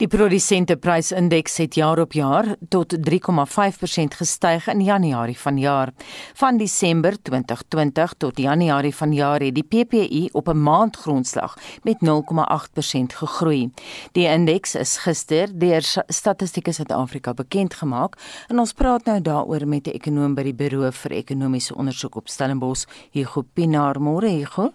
Die 0.00 0.08
produsenteprysindeks 0.08 1.58
het 1.60 1.76
jaar 1.76 2.00
op 2.00 2.14
jaar 2.16 2.54
tot 2.72 2.94
3,5% 2.96 4.16
gestyg 4.16 4.68
in 4.72 4.80
Januarie 4.84 5.36
vanjaar. 5.38 5.92
Van 6.40 6.56
Desember 6.56 7.16
2020 7.22 8.14
tot 8.18 8.38
Januarie 8.40 8.94
vanjaar 8.94 9.44
het 9.44 9.54
die 9.54 9.64
PPI 9.64 10.28
op 10.32 10.48
'n 10.48 10.62
maandgrondslag 10.62 11.58
met 11.82 12.00
0,8% 12.00 13.12
gegroei. 13.14 13.70
Die 14.12 14.26
indeks 14.28 14.74
is 14.74 14.96
gister 14.98 15.58
deur 15.58 15.82
Statistiek 16.06 16.72
Suid-Afrika 16.72 17.34
bekend 17.34 17.74
gemaak 17.74 18.16
en 18.48 18.58
ons 18.58 18.72
praat 18.72 19.04
nou 19.04 19.20
daaroor 19.20 19.68
met 19.68 19.86
'n 19.86 19.90
ekonom 19.90 20.34
by 20.34 20.42
die 20.42 20.54
Buro 20.54 20.90
vir 20.90 21.10
Ekonomiese 21.10 21.74
Onderzoek 21.74 22.16
op 22.16 22.28
Stellenbosch, 22.28 22.86
Hugo 23.10 23.42
Pinaar. 23.42 24.00
Môre, 24.00 24.28
Hugo. 24.28 24.72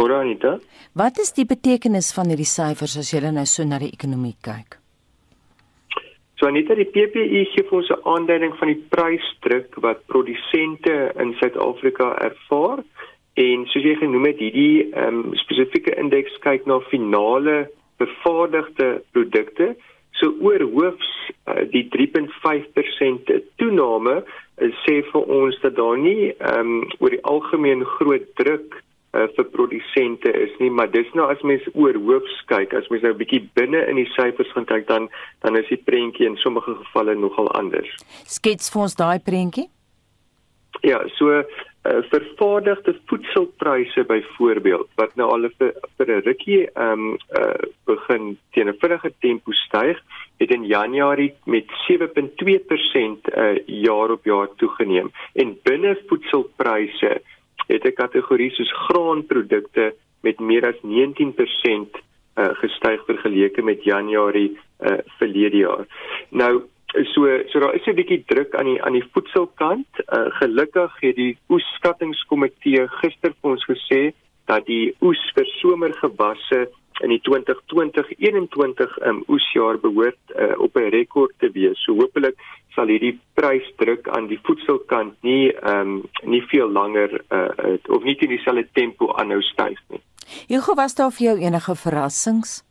Môre 0.00 0.16
Anita. 0.16 0.56
Wat 0.96 1.18
is 1.20 1.34
die 1.36 1.44
betekenis 1.44 2.14
van 2.16 2.30
hierdie 2.32 2.48
syfers 2.48 2.94
as 2.96 3.10
jy 3.12 3.20
nou 3.20 3.44
so 3.44 3.66
na 3.68 3.76
die 3.82 3.90
ekonomie 3.92 4.32
kyk? 4.40 4.78
So 6.40 6.48
Anita, 6.48 6.72
die 6.72 6.88
PPI 6.88 7.42
gee 7.52 7.66
vir 7.68 7.76
ons 7.82 7.90
'n 7.92 8.00
aanduiding 8.08 8.56
van 8.56 8.72
die 8.72 8.80
prysdruk 8.94 9.76
wat 9.84 10.06
produsente 10.08 11.12
in 11.20 11.36
Suid-Afrika 11.36 12.16
ervaar 12.16 12.80
en 13.36 13.68
soos 13.68 13.84
jy 13.84 13.94
genoem 14.00 14.24
het, 14.24 14.40
hierdie 14.40 14.88
um, 14.96 15.36
spesifieke 15.36 15.92
indeks 16.00 16.32
kyk 16.40 16.64
na 16.64 16.80
finale 16.88 17.68
bevaardigde 18.00 19.02
produkte. 19.12 19.76
So 20.16 20.32
oor 20.40 20.64
hoofs 20.64 21.12
uh, 21.44 21.68
die 21.76 21.84
3.5% 21.92 23.36
toename 23.60 24.24
uh, 24.24 24.72
sê 24.88 25.02
vir 25.12 25.22
ons 25.28 25.60
dat 25.60 25.76
daar 25.76 25.98
nie 26.00 26.32
um, 26.56 26.88
oor 27.00 27.12
die 27.12 27.24
algemeen 27.28 27.84
groot 27.84 28.24
druk 28.40 28.80
uh, 29.12 29.26
vir 29.36 29.44
produsente 29.54 30.32
is 30.32 30.52
nie, 30.58 30.70
maar 30.70 30.90
dis 30.90 31.08
nou 31.14 31.26
as 31.32 31.42
mens 31.42 31.66
oor 31.74 31.94
hoofs 31.94 32.36
kyk, 32.52 32.74
as 32.74 32.88
mens 32.90 33.02
nou 33.02 33.12
'n 33.12 33.22
bietjie 33.22 33.42
binne 33.54 33.82
in 33.88 33.96
die 33.96 34.10
syfers 34.16 34.52
gaan 34.52 34.66
kyk 34.66 34.86
dan 34.86 35.08
dan 35.40 35.56
is 35.56 35.68
die 35.68 35.82
prentjie 35.84 36.26
in 36.26 36.36
sommige 36.36 36.74
gevalle 36.74 37.14
nogal 37.14 37.48
anders. 37.52 37.90
Skets 38.24 38.70
vir 38.70 38.82
ons 38.82 38.94
daai 38.94 39.18
prentjie? 39.18 39.68
Ja, 40.82 41.02
so 41.18 41.28
uh, 41.28 41.42
vervaardigde 41.82 42.94
voedselpryse 43.06 44.04
byvoorbeeld 44.04 44.88
wat 44.96 45.14
nou 45.16 45.28
al 45.32 45.48
vir 45.58 45.74
vir 45.98 46.06
'n 46.06 46.22
rukkie 46.24 46.62
ehm 46.66 46.92
um, 46.92 47.18
uh, 47.40 47.62
begin 47.86 48.38
teen 48.52 48.68
'n 48.68 48.78
vinnige 48.80 49.12
tempo 49.20 49.52
styg, 49.52 49.98
het 50.38 50.50
in 50.50 50.64
Januarie 50.64 51.34
met 51.44 51.66
7.2% 51.88 53.28
uh, 53.36 53.56
jaar 53.66 54.10
op 54.10 54.24
jaar 54.24 54.48
toegeneem 54.56 55.10
en 55.34 55.58
binne 55.62 55.98
voedselpryse 56.08 57.20
het 57.66 57.84
'n 57.84 57.92
kategorie 57.92 58.50
soos 58.50 58.72
graanprodukte 58.72 59.94
met 60.22 60.40
meer 60.40 60.66
as 60.66 60.80
19% 60.82 61.96
uh, 62.36 62.48
gestyg 62.62 63.04
vergeleke 63.04 63.62
met 63.62 63.84
Januarie 63.84 64.58
uh, 64.80 64.98
verlede 65.18 65.56
jaar. 65.56 65.86
Nou 66.28 66.62
so 66.92 67.26
so 67.46 67.60
daar 67.60 67.74
is 67.74 67.86
'n 67.86 67.94
bietjie 67.94 68.24
druk 68.26 68.54
aan 68.54 68.64
die 68.64 68.82
aan 68.82 68.92
die 68.92 69.08
voedselkant. 69.12 69.86
Uh, 69.98 70.26
gelukkig 70.40 71.00
het 71.00 71.16
die 71.16 71.38
oesskattingskomitee 71.48 72.88
gister 72.88 73.32
vir 73.40 73.50
ons 73.50 73.64
gesê 73.64 74.12
dat 74.44 74.66
die 74.66 74.94
oes 75.00 75.22
vir 75.34 75.46
somergewasse 75.46 76.68
in 77.00 77.12
die 77.14 77.20
2020-21 77.26 78.96
um, 79.06 79.22
oesjaar 79.28 79.78
behoort 79.80 80.34
uh, 80.34 80.54
op 80.60 80.76
'n 80.76 80.90
rekord 80.92 81.32
te 81.38 81.50
wees. 81.52 81.78
So 81.84 81.94
hopelik 81.94 82.36
sal 82.74 82.86
hierdie 82.86 83.18
prysdruk 83.34 84.08
aan 84.08 84.26
die 84.30 84.40
voedselkant 84.42 85.16
nie 85.22 85.52
ehm 85.52 85.80
um, 85.80 86.02
nie 86.22 86.42
veel 86.52 86.70
langer 86.70 87.20
uh, 87.30 87.78
of 87.88 88.02
nie 88.02 88.16
in 88.18 88.28
dieselfde 88.36 88.68
tempo 88.72 89.12
aanhou 89.12 89.40
styg 89.42 89.80
nie. 89.88 90.02
Hugo, 90.48 90.74
was 90.74 90.94
daar 90.94 91.10
vir 91.10 91.26
jou 91.26 91.38
enige 91.38 91.74
verrassings? 91.74 92.64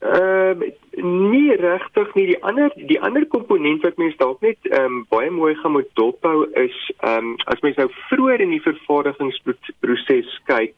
Ehm 0.00 0.62
uh, 0.62 0.72
nie 0.96 1.56
regtig 1.56 2.14
nie. 2.14 2.26
Die 2.26 2.42
ander 2.44 2.72
die 2.74 3.00
ander 3.00 3.26
komponent 3.26 3.82
wat 3.84 3.96
mense 4.00 4.18
dalk 4.18 4.40
net 4.44 4.58
ehm 4.70 4.84
um, 4.84 5.06
baie 5.08 5.30
mooi 5.30 5.54
gaan 5.54 5.72
moet 5.72 5.88
dophou 5.94 6.44
is 6.52 6.76
ehm 6.98 7.32
um, 7.32 7.36
as 7.46 7.60
mens 7.60 7.76
nou 7.76 7.88
vroeër 8.10 8.44
in 8.44 8.52
die 8.56 8.62
vervaardigingsproses 8.68 10.36
kyk, 10.50 10.76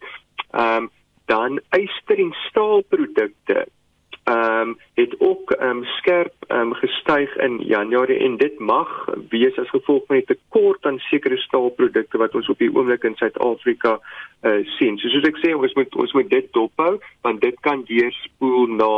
ehm 0.52 0.88
um, 0.88 0.90
dan 1.28 1.60
yster 1.76 2.18
en 2.18 2.32
staalprodukte 2.48 3.66
ehm 4.28 4.68
um, 4.68 4.78
het 4.94 5.14
ook 5.18 5.50
ehm 5.50 5.76
um, 5.76 5.84
skerp 5.84 6.34
ehm 6.46 6.60
um, 6.60 6.74
gestyg 6.74 7.36
in 7.36 7.58
Januarie 7.58 8.18
en 8.18 8.36
dit 8.36 8.58
mag 8.58 9.08
wees 9.28 9.58
as 9.58 9.70
gevolg 9.70 10.02
van 10.06 10.16
'n 10.16 10.24
tekort 10.24 10.84
aan 10.86 10.98
sekere 10.98 11.36
staalprodukte 11.36 12.18
wat 12.18 12.34
ons 12.34 12.48
op 12.48 12.58
die 12.58 12.74
oomblik 12.74 13.04
in 13.04 13.16
Suid-Afrika 13.16 14.00
uh, 14.42 14.66
sien. 14.76 14.98
So 14.98 15.08
soos 15.08 15.28
ek 15.28 15.40
sê, 15.44 15.54
ons 15.54 15.74
moet 15.74 15.96
ons 15.96 16.12
moet 16.12 16.30
dit 16.30 16.52
dophou 16.52 17.00
want 17.22 17.40
dit 17.40 17.56
kan 17.60 17.84
deurspoel 17.84 18.66
na 18.66 18.92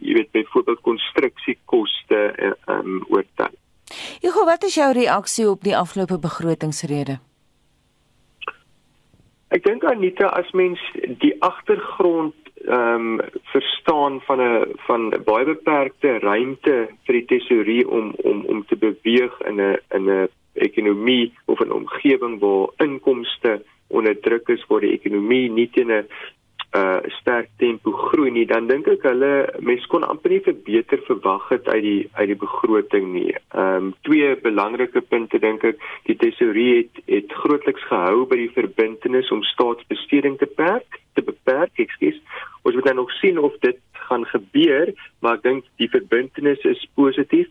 jy 0.00 0.12
weet 0.14 0.30
byvoorbeeld 0.30 0.80
konstruksiekoste 0.80 2.20
ehm 2.36 2.54
um, 2.66 3.04
oor 3.08 3.24
tyd. 3.34 3.56
Hugo, 4.20 4.44
wat 4.44 4.62
is 4.64 4.74
jou 4.74 4.92
reaksie 4.92 5.48
op 5.50 5.64
die 5.64 5.76
afgelope 5.76 6.18
begrotingsrede? 6.18 7.18
Ek 9.50 9.64
dink 9.66 9.84
Anita 9.84 10.28
as 10.38 10.50
mens 10.54 10.78
die 11.22 11.34
agtergrond 11.42 12.34
ehm 12.60 13.20
um, 13.20 13.20
verstaan 13.52 14.20
van 14.26 14.40
'n 14.40 14.74
van 14.86 15.08
baie 15.24 15.44
beperkte 15.44 16.18
ruimte 16.18 16.76
vir 17.06 17.14
die 17.18 17.24
tesourier 17.24 17.88
om 17.88 18.12
om 18.22 18.44
om 18.52 18.64
te 18.66 18.76
beweeg 18.76 19.40
in 19.48 19.60
'n 19.60 19.78
in 19.96 20.10
'n 20.10 20.28
ekonomie 20.52 21.32
of 21.46 21.60
'n 21.60 21.72
omgewing 21.72 22.38
waar 22.40 22.68
inkomste 22.76 23.62
onder 23.88 24.20
druk 24.20 24.48
is 24.48 24.66
waar 24.68 24.80
die 24.80 24.92
ekonomie 24.98 25.50
nie 25.50 25.70
teen 25.70 25.90
'n 25.90 26.06
uh 26.78 27.00
sterk 27.18 27.48
tempo 27.58 27.90
groei 27.90 28.30
nie 28.30 28.46
dan 28.46 28.68
dink 28.70 28.86
ek 28.92 29.02
hulle 29.08 29.30
mense 29.58 29.88
kon 29.90 30.04
amper 30.06 30.30
nie 30.30 30.42
vir 30.44 30.54
beter 30.68 31.00
verwag 31.08 31.48
het 31.50 31.66
uit 31.68 31.82
die 31.82 32.02
uit 32.14 32.28
die 32.30 32.38
begroting 32.44 33.08
nie. 33.14 33.34
Ehm 33.34 33.88
um, 33.88 33.92
twee 34.06 34.36
belangrike 34.44 35.02
punte 35.02 35.40
dink 35.42 35.64
ek 35.66 35.82
die 36.06 36.18
tesourier 36.20 36.84
het 36.84 37.02
het 37.08 37.34
grootliks 37.42 37.88
gehou 37.90 38.26
by 38.30 38.38
die 38.44 38.54
verbintenis 38.54 39.32
om 39.34 39.42
staatsbesteding 39.50 40.38
te 40.38 40.46
beperk, 40.46 41.00
te 41.18 41.22
beperk, 41.26 41.72
ekskuus. 41.74 42.22
Ons 42.62 42.74
moet 42.74 42.86
dan 42.86 43.00
nog 43.02 43.12
sien 43.18 43.38
of 43.38 43.56
dit 43.66 43.78
gaan 44.06 44.26
gebeur, 44.26 44.92
maar 45.20 45.38
ek 45.38 45.46
dink 45.48 45.68
die 45.82 45.90
verbintenis 45.90 46.62
is 46.68 46.86
positief. 46.94 47.48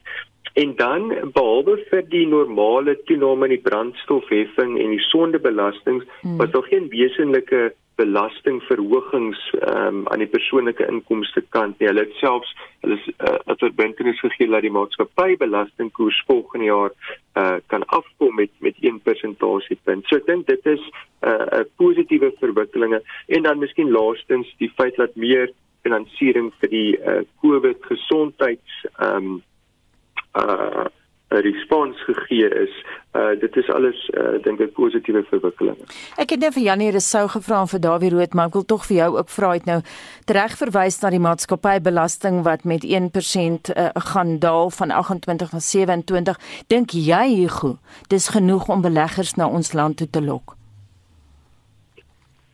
En 0.59 0.75
dan 0.75 1.11
behalwe 1.35 1.77
vir 1.89 2.03
die 2.11 2.25
normale 2.27 2.95
toename 3.07 3.47
in 3.49 3.55
die 3.57 3.65
brandstofheffing 3.67 4.79
en 4.79 4.95
die 4.95 5.03
sondebelastings 5.09 6.07
hmm. 6.21 6.37
was 6.41 6.51
daar 6.55 6.67
geen 6.71 6.89
wesenlike 6.91 7.69
belastingverhogings 7.99 9.39
um, 9.59 10.03
aan 10.07 10.23
die 10.23 10.29
persoonlike 10.31 10.85
inkomste 10.87 11.43
kant 11.55 11.79
nie. 11.79 11.89
Hulle 11.89 12.05
het 12.07 12.15
selfs 12.21 12.51
hulle 12.83 12.95
is 12.95 13.07
'n 13.11 13.51
uh, 13.51 13.57
verbintenis 13.63 14.19
gegee 14.23 14.47
dat 14.47 14.63
die 14.63 14.75
maatskappybelastingkoers 14.77 16.23
volgende 16.27 16.65
jaar 16.65 16.91
uh, 17.35 17.57
kan 17.67 17.85
afkom 17.85 18.35
met 18.35 18.51
met 18.59 18.75
1 18.81 19.01
persentasiepunt. 19.03 20.07
So 20.07 20.15
ek 20.15 20.27
dink 20.31 20.47
dit 20.47 20.65
is 20.65 20.83
'n 21.21 21.29
uh, 21.31 21.65
positiewe 21.75 22.31
verwikkelinge 22.39 23.01
en 23.27 23.43
dan 23.43 23.59
miskien 23.59 23.91
laastens 23.91 24.47
die 24.57 24.71
feit 24.75 24.95
dat 24.95 25.15
meer 25.15 25.51
finansiering 25.83 26.53
vir 26.59 26.69
die 26.69 26.91
uh, 26.99 27.21
COVID 27.41 27.83
gesondheids 27.91 28.85
ehm 28.99 29.15
um, 29.15 29.43
uh 30.37 30.85
'n 31.29 31.41
respons 31.41 32.03
gegee 32.03 32.49
is. 32.49 32.73
Uh 33.13 33.39
dit 33.39 33.55
is 33.55 33.69
alles 33.69 34.09
uh 34.17 34.41
dink 34.43 34.59
ek 34.59 34.73
positiewe 34.73 35.23
verwikkelinge. 35.29 35.85
Ek 36.17 36.29
het 36.29 36.39
net 36.39 36.53
vir 36.53 36.63
Janie 36.63 36.91
Resou 36.91 37.27
gevra 37.27 37.65
vir 37.65 37.79
Dawie 37.79 38.09
Rood, 38.09 38.33
maar 38.33 38.47
ek 38.47 38.53
wil 38.53 38.65
tog 38.65 38.85
vir 38.85 38.97
jou 38.97 39.17
ook 39.17 39.29
vra 39.29 39.51
het 39.53 39.65
nou 39.65 39.81
reg 40.25 40.57
verwys 40.57 41.01
na 41.01 41.09
die 41.09 41.21
maatskappybelasting 41.21 42.43
wat 42.43 42.63
met 42.63 42.85
1% 42.85 43.73
uh, 43.73 43.89
gaan 43.93 44.39
daal 44.39 44.69
van 44.69 44.91
28 44.91 45.51
na 45.53 45.59
27. 45.59 46.39
Dink 46.67 46.93
jy 46.93 47.25
Hugo, 47.41 47.77
dis 48.07 48.29
genoeg 48.29 48.69
om 48.69 48.81
beleggers 48.81 49.35
na 49.35 49.47
ons 49.47 49.73
land 49.73 49.97
toe 49.97 50.09
te 50.09 50.21
lok? 50.21 50.55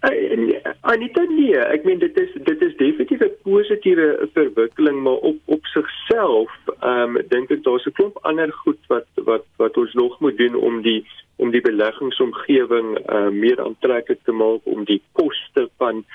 Uh, 0.03 0.54
Anita 0.85 1.23
nee, 1.25 1.57
ek 1.57 1.81
meen 1.87 1.97
dit 1.97 2.17
is 2.21 2.33
dit 2.45 2.59
is 2.61 2.75
definitief 2.77 3.21
'n 3.25 3.31
positiewe 3.41 4.27
verwikkeling, 4.33 5.01
maar 5.01 5.17
op 5.29 5.37
op 5.45 5.65
sigself, 5.65 6.51
ehm 6.79 7.15
um, 7.17 7.21
dink 7.29 7.49
ek 7.49 7.63
daar's 7.63 7.87
'n 7.89 7.95
klomp 7.97 8.19
ander 8.21 8.53
goed 8.53 8.77
wat 8.93 9.07
wat 9.29 9.45
wat 9.57 9.77
ons 9.77 9.93
nog 9.93 10.19
moet 10.19 10.37
doen 10.37 10.55
om 10.55 10.81
die 10.81 11.01
om 11.41 11.49
die 11.51 11.61
beleggingsomgewing 11.61 13.09
uh, 13.09 13.29
meer 13.29 13.63
aantreklik 13.65 14.21
te 14.23 14.31
maak 14.31 14.61
om 14.63 14.85
die 14.85 15.01
koste 15.11 15.69
van 15.77 16.05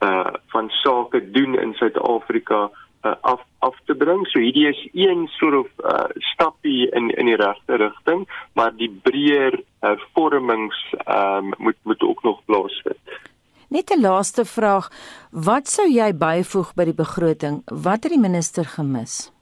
uh 0.00 0.32
van 0.54 0.70
sake 0.70 1.30
doen 1.30 1.58
in 1.58 1.74
Suid-Afrika 1.74 2.70
uh, 3.02 3.14
af 3.20 3.42
af 3.58 3.76
te 3.84 3.94
bring. 3.94 4.26
So 4.26 4.38
hierdie 4.38 4.68
is 4.68 4.88
een 4.92 5.26
soort 5.26 5.54
of 5.54 5.68
uh, 5.82 6.06
stappie 6.14 6.90
in 6.90 7.10
in 7.10 7.26
die 7.26 7.36
regte 7.36 7.76
rigting, 7.76 8.28
maar 8.52 8.76
die 8.76 8.92
breër 9.02 9.60
hervormings 9.80 10.94
uh, 11.08 11.36
um, 11.36 11.52
moet 11.58 11.78
moet 11.82 12.02
ook 12.02 12.22
nog 12.22 12.44
plaasvind. 12.44 13.32
Net 13.68 13.90
'n 13.90 14.00
laaste 14.00 14.44
vraag, 14.44 14.90
wat 15.30 15.68
sou 15.68 15.88
jy 15.88 16.12
byvoeg 16.12 16.74
by 16.74 16.84
die 16.84 16.94
begroting? 16.94 17.62
Wat 17.66 18.02
het 18.02 18.12
die 18.12 18.20
minister 18.20 18.64
gemis? 18.64 19.32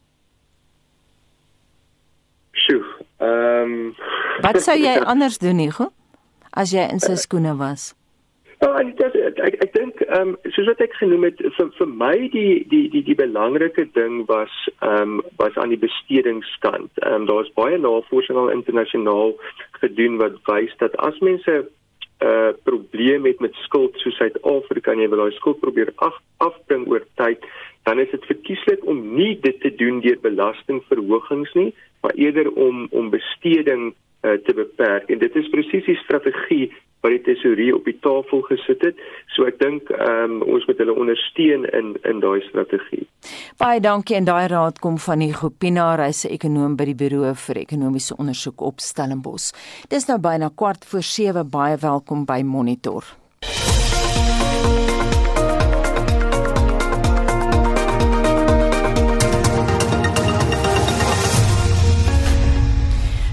Sjoe. 2.53 2.85
Ehm 3.19 3.63
um, 3.63 3.95
Wat 4.43 4.63
sou 4.63 4.79
jy 4.79 4.99
anders 5.13 5.39
doen, 5.39 5.57
Nico? 5.57 5.93
As 6.51 6.73
jy 6.73 6.89
in 6.91 7.01
sy 7.01 7.15
skoene 7.15 7.57
was? 7.57 7.95
Ja, 8.63 8.69
oh, 8.71 8.79
ek 8.79 9.01
ek 9.03 9.39
ek, 9.43 9.55
ek 9.65 9.71
dink 9.75 10.01
ehm 10.07 10.35
um, 10.35 10.51
soos 10.55 10.69
wat 10.71 10.81
ek 10.85 10.93
genoem 10.95 11.25
het 11.27 11.41
vir 11.57 11.71
vir 11.79 11.89
my 12.03 12.15
die 12.31 12.63
die 12.71 12.85
die 12.93 13.03
die 13.09 13.17
belangrike 13.19 13.89
ding 13.97 14.23
was 14.29 14.53
ehm 14.81 15.19
um, 15.19 15.23
was 15.41 15.57
aan 15.59 15.75
die 15.75 15.81
bestedingskant. 15.83 16.91
Ehm 17.03 17.23
um, 17.23 17.27
daar's 17.31 17.51
baie 17.59 17.79
navorsing 17.79 18.39
al 18.39 18.53
internasionaal 18.55 19.35
gedoen 19.83 20.21
wat 20.23 20.39
wys 20.47 20.77
dat 20.79 20.95
as 21.09 21.19
mense 21.27 21.65
uh, 22.23 22.53
probleem 22.63 23.27
het 23.27 23.41
met 23.41 23.55
skuld 23.67 23.97
soos 24.01 24.17
Suid-Afrika 24.17 24.93
en 24.93 25.03
jy 25.03 25.09
wil 25.11 25.25
daai 25.25 25.37
skuld 25.39 25.61
probeer 25.61 25.93
af, 26.07 26.17
afbring 26.45 26.87
oor 26.91 27.05
tyd, 27.21 27.43
dan 27.89 27.99
is 27.99 28.11
dit 28.15 28.25
verkieslik 28.31 28.85
om 28.87 29.01
nie 29.17 29.35
dit 29.43 29.59
te 29.61 29.73
doen 29.75 30.01
deur 30.05 30.21
belastingverhogings 30.23 31.53
nie, 31.59 31.73
maar 32.03 32.15
eerder 32.15 32.51
om 32.53 32.87
om 32.91 33.11
besteding 33.11 33.91
uh, 33.91 34.39
te 34.47 34.55
beperk. 34.55 35.11
En 35.11 35.19
dit 35.19 35.37
is 35.37 35.51
presies 35.51 35.87
die 35.89 35.99
strategie 36.05 36.71
wat 37.03 37.15
die 37.15 37.23
tesourier 37.27 37.77
op 37.77 37.85
die 37.85 37.99
tafel 38.01 38.43
gesit 38.49 38.83
het. 38.87 39.01
So 39.35 39.47
ek 39.51 39.59
dink 39.63 39.91
ehm 39.91 40.39
um, 40.39 40.43
ons 40.55 40.67
moet 40.69 40.79
hulle 40.83 40.95
ondersteun 40.95 41.67
in 41.79 41.95
in 42.09 42.23
daai 42.25 42.41
strategie. 42.49 43.07
Baie 43.59 43.81
dankie 43.81 44.17
en 44.19 44.29
daai 44.29 44.47
raad 44.51 44.79
kom 44.83 44.99
van 44.99 45.25
die 45.25 45.33
Gopina 45.35 45.93
reise 45.99 46.31
ekonom 46.31 46.77
by 46.77 46.91
die 46.93 46.99
Buro 46.99 47.35
vir 47.47 47.63
Ekonomiese 47.65 48.17
Ondersoek 48.19 48.63
op 48.63 48.81
Stellenbosch. 48.81 49.53
Dis 49.89 50.09
nou 50.11 50.19
byna 50.23 50.51
kwart 50.55 50.85
voor 50.85 51.03
7 51.03 51.51
baie 51.51 51.77
welkom 51.83 52.25
by 52.27 52.43
Monitor. 52.43 53.05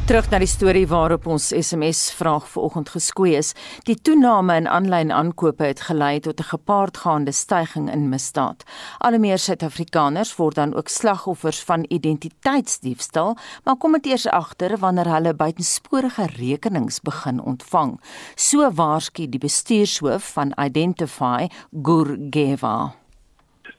Terug 0.09 0.31
na 0.33 0.39
die 0.41 0.49
storie 0.49 0.87
waarop 0.89 1.27
ons 1.29 1.51
SMS 1.53 1.99
vraag 2.17 2.47
vanoggend 2.49 2.87
geskoei 2.89 3.35
is. 3.37 3.51
Die 3.85 3.93
toename 3.93 4.55
in 4.57 4.65
aanlyn 4.65 5.11
aankope 5.13 5.67
het 5.69 5.83
gelei 5.85 6.17
tot 6.25 6.39
'n 6.41 6.49
gepaardgaande 6.49 7.31
stygings 7.31 7.93
in 7.93 8.09
misdaad. 8.09 8.65
Al 8.97 9.19
meer 9.19 9.37
Suid-Afrikaners 9.37 10.35
word 10.35 10.55
dan 10.55 10.73
ook 10.73 10.87
slagoffers 10.87 11.63
van 11.63 11.85
identiteitsdiefstal, 11.89 13.37
maar 13.63 13.75
kom 13.75 13.91
dit 13.91 14.05
eers 14.05 14.27
agter 14.27 14.77
wanneer 14.77 15.13
hulle 15.13 15.33
buitensporige 15.33 16.25
rekenings 16.25 17.01
begin 17.01 17.41
ontvang. 17.41 18.01
So 18.35 18.71
waarsku 18.71 19.29
die 19.29 19.39
bestuurshoof 19.39 20.33
van 20.33 20.53
Identify, 20.57 21.47
Gurgeva. 21.83 22.95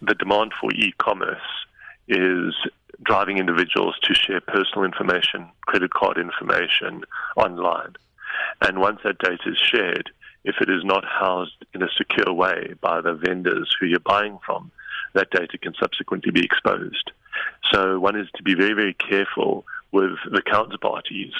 The 0.00 0.14
demand 0.16 0.54
for 0.54 0.70
e-commerce 0.70 1.66
is 2.06 2.70
driving 3.02 3.38
individuals 3.38 3.96
to 4.02 4.14
share 4.14 4.40
personal 4.40 4.84
information, 4.84 5.48
credit 5.62 5.92
card 5.92 6.18
information 6.18 7.02
online. 7.36 7.94
And 8.60 8.80
once 8.80 9.00
that 9.04 9.18
data 9.18 9.50
is 9.50 9.58
shared, 9.58 10.10
if 10.44 10.56
it 10.60 10.70
is 10.70 10.84
not 10.84 11.04
housed 11.04 11.64
in 11.74 11.82
a 11.82 11.88
secure 11.96 12.32
way 12.32 12.74
by 12.80 13.00
the 13.00 13.14
vendors 13.14 13.74
who 13.78 13.86
you're 13.86 14.00
buying 14.00 14.38
from, 14.44 14.70
that 15.14 15.30
data 15.30 15.58
can 15.58 15.74
subsequently 15.80 16.30
be 16.30 16.44
exposed. 16.44 17.10
So 17.72 17.98
one 17.98 18.18
is 18.18 18.28
to 18.36 18.42
be 18.42 18.54
very, 18.54 18.72
very 18.72 18.94
careful 18.94 19.64
with 19.92 20.12
the 20.30 20.42
counterparties 20.42 21.32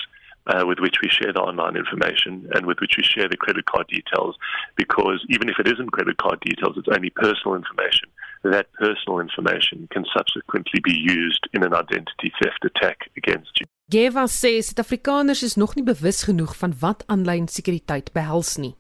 uh, 0.47 0.67
with 0.67 0.79
which 0.79 0.97
we 1.03 1.09
share 1.09 1.33
the 1.33 1.41
online 1.41 1.77
information 1.77 2.49
and 2.55 2.67
with 2.67 2.81
which 2.81 2.95
we 2.97 3.05
share 3.05 3.29
the 3.29 3.37
credit 3.37 3.67
card 3.67 3.87
details 3.89 4.37
because 4.77 5.25
even 5.29 5.49
if 5.49 5.59
it 5.59 5.69
isn't 5.69 5.93
credit 5.93 6.17
card 6.17 6.41
details, 6.41 6.77
it's 6.77 6.89
only 6.89 7.11
personal 7.11 7.55
information. 7.55 8.09
That 8.43 8.73
personal 8.73 9.21
information 9.21 9.89
can 9.91 10.05
subsequently 10.17 10.81
be 10.81 10.97
used 10.97 11.49
in 11.53 11.63
an 11.63 11.75
identity 11.75 12.33
theft 12.41 12.65
attack 12.65 13.11
against 13.17 13.61
you. 13.61 13.67
Geva 13.91 14.25
sê 14.29 14.63
Suid-Afrikaners 14.63 15.43
is 15.43 15.57
nog 15.57 15.75
nie 15.77 15.85
bewus 15.85 16.25
genoeg 16.25 16.55
van 16.57 16.73
wat 16.81 17.05
aanlyn 17.07 17.49
sekuriteit 17.49 18.13
behels 18.17 18.57
nie. 18.57 18.75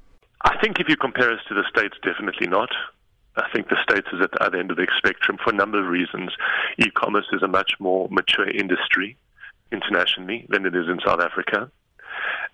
I 0.48 0.56
think 0.62 0.80
if 0.80 0.88
you 0.88 0.96
compare 0.96 1.32
us 1.32 1.44
to 1.48 1.54
the 1.54 1.66
states 1.68 1.98
definitely 2.02 2.48
not. 2.48 2.72
I 3.36 3.46
think 3.52 3.68
the 3.68 3.78
States 3.86 4.08
is 4.12 4.20
at 4.20 4.32
the 4.32 4.42
other 4.42 4.58
end 4.58 4.70
of 4.72 4.76
the 4.76 4.86
spectrum 4.98 5.38
for 5.38 5.52
a 5.52 5.56
number 5.56 5.78
of 5.80 5.86
reasons. 5.86 6.34
E 6.78 6.90
commerce 6.90 7.28
is 7.32 7.42
a 7.42 7.48
much 7.48 7.72
more 7.78 8.08
mature 8.10 8.48
industry. 8.48 9.16
internationally 9.72 10.46
than 10.48 10.66
it 10.66 10.74
is 10.74 10.88
in 10.88 10.98
South 11.04 11.20
Africa. 11.20 11.70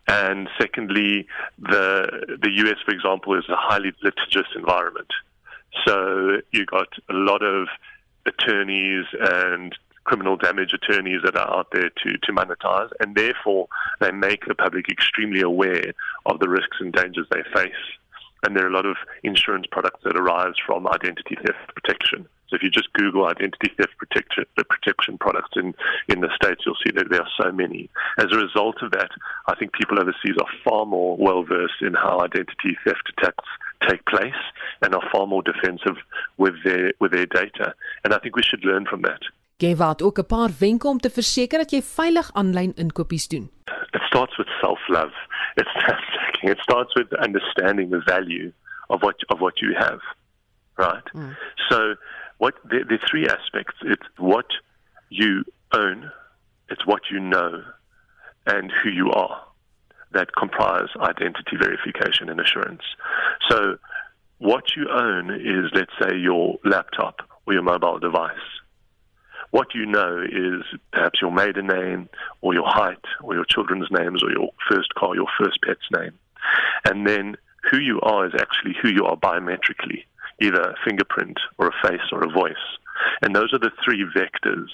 And 0.09 0.49
secondly, 0.61 1.27
the 1.59 2.39
the 2.41 2.51
US, 2.63 2.79
for 2.85 2.95
example, 2.95 3.37
is 3.37 3.45
a 3.49 3.57
highly 3.57 3.93
litigious 4.03 4.47
environment. 4.55 5.13
So 5.87 6.41
you 6.53 6.67
got 6.67 6.89
a 7.09 7.15
lot 7.15 7.43
of 7.43 7.69
attorneys 8.27 9.07
and 9.21 9.75
criminal 10.05 10.37
damage 10.37 10.73
attorneys 10.73 11.21
that 11.25 11.37
are 11.37 11.59
out 11.59 11.69
there 11.73 11.91
to, 11.91 12.19
to 12.19 12.33
monetize, 12.33 12.91
and 13.01 13.15
therefore 13.15 13.69
they 14.01 14.13
make 14.13 14.47
the 14.47 14.55
public 14.55 14.89
extremely 14.89 15.41
aware 15.41 15.93
of 16.27 16.39
the 16.39 16.49
risks 16.49 16.77
and 16.81 16.93
dangers 16.93 17.27
they 17.31 17.43
face. 17.55 17.73
And 18.45 18.57
there 18.57 18.65
are 18.65 18.69
a 18.69 18.73
lot 18.73 18.87
of 18.87 18.97
insurance 19.25 19.67
products 19.71 20.01
that 20.05 20.17
arise 20.17 20.55
from 20.65 20.87
identity 20.87 21.37
theft 21.37 21.75
protection. 21.75 22.29
So 22.49 22.55
if 22.55 22.63
you 22.63 22.71
just 22.71 22.93
Google 22.93 23.27
identity 23.27 23.73
theft 23.77 23.99
protection, 23.99 24.45
the 24.57 24.63
uh, 24.63 24.65
protection 24.71 25.19
products 25.19 25.51
in, 25.57 25.75
in 26.09 26.21
the 26.21 26.31
States, 26.41 26.63
you'll 26.65 26.77
see 26.85 26.93
that 26.95 27.11
there 27.11 27.23
are 27.23 27.43
so 27.43 27.51
many. 27.51 27.91
As 28.19 28.27
a 28.31 28.37
result 28.37 28.83
of 28.83 28.93
that, 28.93 29.11
I 29.49 29.57
think 29.57 29.73
people 29.73 29.99
overseas 29.99 30.37
are 30.41 30.47
far 30.63 30.87
more 30.87 31.17
well 31.17 31.43
versed 31.43 31.83
in 31.83 31.95
how 31.95 32.21
identity 32.21 32.79
theft 32.85 33.13
attacks 33.19 33.49
take 33.81 34.05
place 34.05 34.43
and 34.81 34.95
are 34.95 35.09
far 35.11 35.27
more 35.27 35.43
defensive 35.43 35.97
with 36.37 36.55
their, 36.65 36.93
with 37.01 37.13
their 37.13 37.27
data. 37.27 37.75
And 38.05 38.15
I 38.15 38.19
think 38.19 38.37
we 38.37 38.43
should 38.43 38.65
learn 38.65 38.87
from 38.87 39.03
that. 39.03 39.23
Gee 39.59 39.77
wat 39.77 40.03
ook 40.03 40.19
'n 40.19 40.27
paar 40.27 40.51
wenke 40.59 40.87
om 40.87 40.99
te 40.99 41.11
verseker 41.11 41.59
dat 41.59 41.71
jy 41.71 41.83
veilig 41.83 42.31
aanlyn 42.33 42.75
inkopies 42.75 43.29
doen. 43.29 43.51
It 43.91 44.03
starts 44.03 44.37
with 44.37 44.49
self-love. 44.61 45.15
It's 45.55 45.75
it 46.53 46.59
starts 46.59 46.95
with 46.95 47.13
understanding 47.27 47.91
the 47.91 48.03
value 48.05 48.53
of 48.87 49.01
what 49.01 49.25
of 49.27 49.39
what 49.39 49.59
you 49.59 49.75
have. 49.75 50.01
Right? 50.75 51.11
Mm. 51.13 51.37
So 51.69 51.97
what 52.37 52.55
the, 52.69 52.85
the 52.85 52.99
three 52.99 53.29
aspects 53.29 53.75
it's 53.81 54.07
what 54.17 54.47
you 55.09 55.45
own 55.73 56.13
it's 56.69 56.85
what 56.85 57.03
you 57.11 57.21
know 57.21 57.63
and 58.47 58.71
who 58.83 58.91
you 58.91 59.11
are 59.11 59.41
that 60.13 60.35
comprise 60.37 60.89
identity 61.01 61.57
verification 61.61 62.29
and 62.29 62.41
assurance. 62.41 62.83
So 63.51 63.79
what 64.39 64.77
you 64.77 64.89
own 64.91 65.31
is 65.31 65.71
let's 65.75 65.93
say 66.01 66.17
your 66.17 66.59
laptop 66.65 67.21
or 67.47 67.55
your 67.55 67.63
mobile 67.63 67.99
device. 67.99 68.35
What 69.51 69.75
you 69.75 69.87
know 69.87 70.23
is 70.23 70.63
perhaps 70.93 71.21
your 71.23 71.31
maiden 71.31 71.69
name 71.69 72.09
or 72.41 72.53
your 72.53 72.67
height 72.67 73.05
or 73.23 73.35
your 73.35 73.45
children's 73.45 73.89
names 73.91 74.23
or 74.23 74.31
your 74.31 74.51
first 74.71 74.95
car 74.95 75.15
your 75.15 75.29
first 75.39 75.59
pet's 75.63 75.89
name. 75.97 76.13
And 76.85 77.07
then 77.07 77.37
who 77.71 77.79
you 77.79 78.01
are 78.01 78.27
is 78.27 78.33
actually 78.39 78.77
who 78.81 78.89
you 78.89 79.05
are 79.05 79.17
biometrically 79.17 80.05
either 80.41 80.61
a 80.61 80.75
fingerprint 80.85 81.39
or 81.59 81.69
a 81.69 81.89
face 81.89 82.13
or 82.13 82.23
a 82.23 82.31
voice. 82.31 82.55
And 83.23 83.35
those 83.35 83.53
are 83.53 83.59
the 83.59 83.71
three 83.85 84.05
vectors 84.15 84.69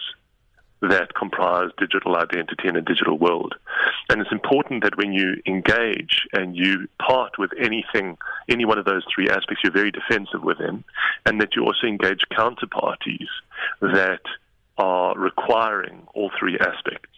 that 0.82 1.14
comprise 1.14 1.70
digital 1.78 2.16
identity 2.16 2.68
in 2.68 2.76
a 2.76 2.82
digital 2.82 3.16
world. 3.16 3.54
And 4.08 4.20
it's 4.20 4.32
important 4.32 4.82
that 4.82 4.96
when 4.96 5.12
you 5.12 5.40
engage 5.46 6.26
and 6.32 6.56
you 6.56 6.88
part 6.98 7.38
with 7.38 7.50
anything, 7.58 8.18
any 8.48 8.64
one 8.64 8.78
of 8.78 8.84
those 8.84 9.04
three 9.14 9.28
aspects, 9.28 9.62
you're 9.62 9.72
very 9.72 9.92
defensive 9.92 10.42
with 10.42 10.58
them, 10.58 10.84
and 11.24 11.40
that 11.40 11.54
you 11.54 11.64
also 11.64 11.86
engage 11.86 12.24
counterparties 12.32 13.28
that 13.80 14.22
are 14.76 15.16
requiring 15.16 16.02
all 16.14 16.30
three 16.38 16.58
aspects 16.58 17.08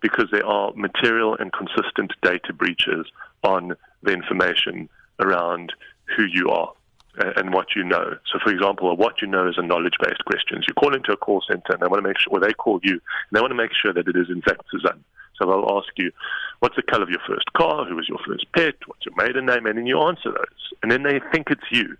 because 0.00 0.26
there 0.32 0.46
are 0.46 0.72
material 0.74 1.36
and 1.38 1.52
consistent 1.52 2.12
data 2.22 2.52
breaches 2.52 3.06
on 3.44 3.76
the 4.02 4.12
information 4.12 4.88
around 5.20 5.72
who 6.16 6.24
you 6.24 6.50
are 6.50 6.72
and 7.18 7.52
what 7.52 7.74
you 7.74 7.82
know. 7.82 8.16
So, 8.30 8.38
for 8.42 8.50
example, 8.50 8.94
what 8.96 9.20
you 9.22 9.28
know 9.28 9.48
is 9.48 9.56
a 9.58 9.62
knowledge-based 9.62 10.24
questions. 10.24 10.64
You 10.68 10.74
call 10.74 10.94
into 10.94 11.12
a 11.12 11.16
call 11.16 11.42
center, 11.48 11.72
and 11.72 11.80
they 11.80 11.86
want 11.86 12.02
to 12.02 12.08
make 12.08 12.18
sure, 12.18 12.34
or 12.34 12.40
they 12.40 12.52
call 12.52 12.80
you, 12.82 12.92
and 12.92 13.32
they 13.32 13.40
want 13.40 13.50
to 13.50 13.56
make 13.56 13.72
sure 13.74 13.92
that 13.92 14.08
it 14.08 14.16
is 14.16 14.28
in 14.28 14.42
fact 14.42 14.62
Suzanne. 14.70 15.02
So 15.38 15.46
they'll 15.46 15.76
ask 15.76 15.92
you, 15.96 16.12
"What's 16.60 16.76
the 16.76 16.82
color 16.82 17.02
of 17.02 17.10
your 17.10 17.20
first 17.26 17.52
car? 17.52 17.84
Who 17.84 17.96
was 17.96 18.08
your 18.08 18.18
first 18.26 18.50
pet? 18.52 18.76
What's 18.86 19.04
your 19.04 19.14
maiden 19.16 19.46
name?" 19.46 19.66
And 19.66 19.78
then 19.78 19.86
you 19.86 20.00
answer 20.00 20.30
those, 20.30 20.72
and 20.82 20.90
then 20.90 21.02
they 21.02 21.20
think 21.32 21.50
it's 21.50 21.70
you. 21.70 21.96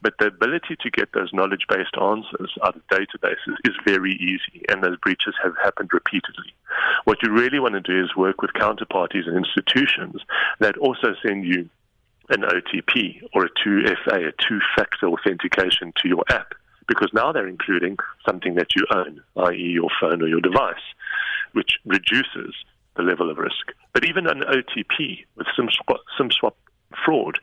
But 0.00 0.14
the 0.18 0.28
ability 0.28 0.76
to 0.80 0.90
get 0.90 1.12
those 1.12 1.32
knowledge 1.32 1.66
based 1.68 1.96
answers 2.00 2.56
out 2.62 2.76
of 2.76 2.86
databases 2.86 3.56
is 3.64 3.74
very 3.84 4.12
easy, 4.12 4.64
and 4.68 4.82
those 4.82 4.96
breaches 4.98 5.34
have 5.42 5.56
happened 5.62 5.90
repeatedly. 5.92 6.54
What 7.04 7.22
you 7.22 7.32
really 7.32 7.58
want 7.58 7.74
to 7.74 7.80
do 7.80 8.04
is 8.04 8.14
work 8.14 8.40
with 8.40 8.52
counterparties 8.52 9.26
and 9.26 9.36
institutions 9.36 10.22
that 10.60 10.76
also 10.78 11.14
send 11.26 11.44
you 11.44 11.68
an 12.30 12.42
OTP 12.42 13.22
or 13.34 13.46
a 13.46 13.50
2FA, 13.50 14.28
a 14.28 14.32
two 14.32 14.60
factor 14.76 15.06
authentication 15.06 15.92
to 16.02 16.08
your 16.08 16.24
app, 16.30 16.54
because 16.86 17.10
now 17.12 17.32
they're 17.32 17.48
including 17.48 17.96
something 18.26 18.54
that 18.54 18.74
you 18.74 18.84
own, 18.94 19.22
i.e., 19.48 19.56
your 19.56 19.90
phone 20.00 20.22
or 20.22 20.28
your 20.28 20.40
device, 20.40 20.74
which 21.52 21.78
reduces 21.84 22.54
the 22.96 23.02
level 23.02 23.30
of 23.30 23.38
risk. 23.38 23.72
But 23.92 24.04
even 24.04 24.26
an 24.26 24.40
OTP 24.40 25.24
with 25.36 25.46
SIM 25.56 25.68
swap, 25.70 26.00
SIM 26.16 26.30
swap 26.30 26.56
fraud 27.04 27.38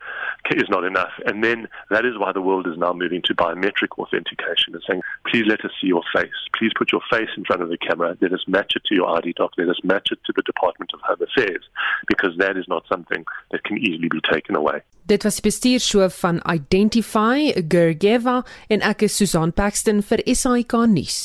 is 0.51 0.69
not 0.69 0.83
enough. 0.83 1.11
And 1.25 1.43
then 1.43 1.67
that 1.89 2.05
is 2.05 2.17
why 2.17 2.31
the 2.31 2.41
world 2.41 2.67
is 2.67 2.77
now 2.77 2.93
moving 2.93 3.21
to 3.23 3.35
biometric 3.35 3.97
authentication 3.97 4.73
and 4.73 4.83
saying, 4.87 5.01
please 5.27 5.45
let 5.47 5.65
us 5.65 5.71
see 5.81 5.87
your 5.87 6.03
face. 6.13 6.33
Please 6.57 6.71
put 6.77 6.91
your 6.91 7.01
face 7.11 7.29
in 7.35 7.45
front 7.45 7.61
of 7.61 7.69
the 7.69 7.77
camera. 7.77 8.17
Let 8.21 8.33
us 8.33 8.43
match 8.47 8.73
it 8.75 8.83
to 8.85 8.95
your 8.95 9.09
ID 9.17 9.33
doc. 9.33 9.51
Let 9.57 9.69
us 9.69 9.79
match 9.83 10.09
it 10.11 10.19
to 10.25 10.33
the 10.35 10.43
Department 10.43 10.91
of 10.93 11.01
Home 11.01 11.21
Affairs 11.21 11.63
because 12.07 12.37
that 12.37 12.57
is 12.57 12.67
not 12.67 12.85
something 12.87 13.25
that 13.51 13.63
can 13.63 13.77
easily 13.77 14.09
be 14.09 14.21
taken 14.21 14.55
away. 14.55 14.81
Dit 15.05 15.21
was 15.21 15.35
die 15.37 15.43
bestuurshoof 15.45 16.15
van 16.17 16.39
Identify, 16.49 17.51
Gergeva 17.69 18.39
en 18.73 18.81
ek 18.81 19.03
is 19.05 19.13
Susan 19.19 19.51
Paxton 19.53 19.99
vir 20.01 20.23
SAK 20.25 20.73
nuus. 20.89 21.17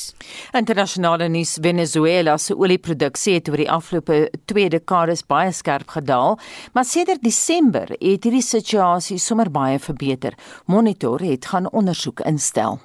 Internasionale 0.53 1.31
nuus: 1.33 1.55
Venezuela 1.65 2.35
se 2.37 2.53
olieproduksie 2.53 3.39
het 3.39 3.49
oor 3.49 3.57
die 3.57 3.71
afgelope 3.73 4.19
2 4.53 4.69
dekades 4.77 5.25
baie 5.25 5.49
skerp 5.57 5.97
gedaal, 5.97 6.37
maar 6.77 6.85
sedert 6.85 7.25
Desember 7.25 7.89
het 7.97 8.29
hierdie 8.29 8.45
situasie 8.45 9.17
sommer 9.17 9.49
baie 9.49 9.81
verbeter. 9.81 10.37
Monitor 10.69 11.25
het 11.25 11.49
gaan 11.49 11.73
ondersoek 11.73 12.21
instel. 12.29 12.83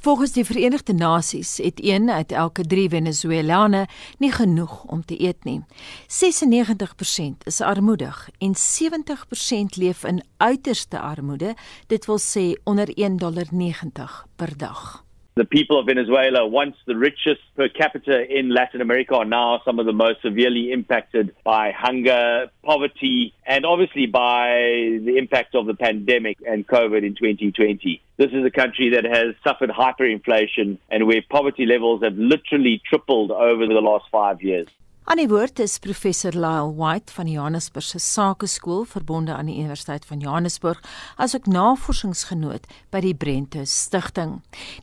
Volgens 0.00 0.32
die 0.32 0.44
Verenigde 0.44 0.92
Nasies 0.92 1.56
het 1.56 1.84
een 1.84 2.10
uit 2.10 2.32
elke 2.32 2.62
3 2.62 2.88
Venezuelane 2.88 3.86
nie 4.18 4.32
genoeg 4.32 4.84
om 4.84 5.04
te 5.04 5.20
eet 5.22 5.44
nie. 5.44 5.64
96% 6.06 7.44
is 7.44 7.60
armoedig 7.60 8.30
en 8.38 8.54
70% 8.56 9.76
leef 9.76 10.04
in 10.04 10.24
uiterste 10.36 11.00
armoede, 11.00 11.54
dit 11.86 12.06
wil 12.06 12.18
sê 12.18 12.62
onder 12.64 12.88
1.90 12.88 14.26
per 14.36 14.56
dag. 14.56 15.07
The 15.38 15.44
people 15.44 15.78
of 15.78 15.86
Venezuela, 15.86 16.48
once 16.48 16.74
the 16.84 16.96
richest 16.96 17.40
per 17.54 17.68
capita 17.68 18.26
in 18.28 18.48
Latin 18.48 18.80
America, 18.80 19.14
are 19.14 19.24
now 19.24 19.62
some 19.64 19.78
of 19.78 19.86
the 19.86 19.92
most 19.92 20.20
severely 20.20 20.72
impacted 20.72 21.32
by 21.44 21.70
hunger, 21.70 22.50
poverty, 22.64 23.32
and 23.46 23.64
obviously 23.64 24.06
by 24.06 24.98
the 25.00 25.14
impact 25.16 25.54
of 25.54 25.66
the 25.66 25.74
pandemic 25.74 26.38
and 26.44 26.66
COVID 26.66 27.06
in 27.06 27.14
2020. 27.14 28.02
This 28.16 28.32
is 28.32 28.44
a 28.44 28.50
country 28.50 28.90
that 28.90 29.04
has 29.04 29.36
suffered 29.44 29.70
hyperinflation 29.70 30.78
and 30.90 31.06
where 31.06 31.22
poverty 31.30 31.66
levels 31.66 32.02
have 32.02 32.18
literally 32.18 32.82
tripled 32.84 33.30
over 33.30 33.64
the 33.64 33.74
last 33.74 34.06
five 34.10 34.42
years. 34.42 34.66
Aan 35.08 35.16
die 35.16 35.30
woord 35.30 35.56
is 35.64 35.78
professor 35.80 36.34
Lyle 36.36 36.74
White 36.76 37.14
van 37.16 37.24
die 37.24 37.38
Johannesburg 37.38 37.86
se 37.88 37.96
Sakeskool 37.98 38.82
verbonde 38.84 39.32
aan 39.32 39.46
die 39.48 39.54
Universiteit 39.56 40.04
van 40.04 40.20
Johannesburg 40.20 40.82
asook 41.16 41.46
navorsingsgenoot 41.48 42.66
by 42.92 43.00
die 43.00 43.14
Brente 43.16 43.62
Stichting. 43.64 44.34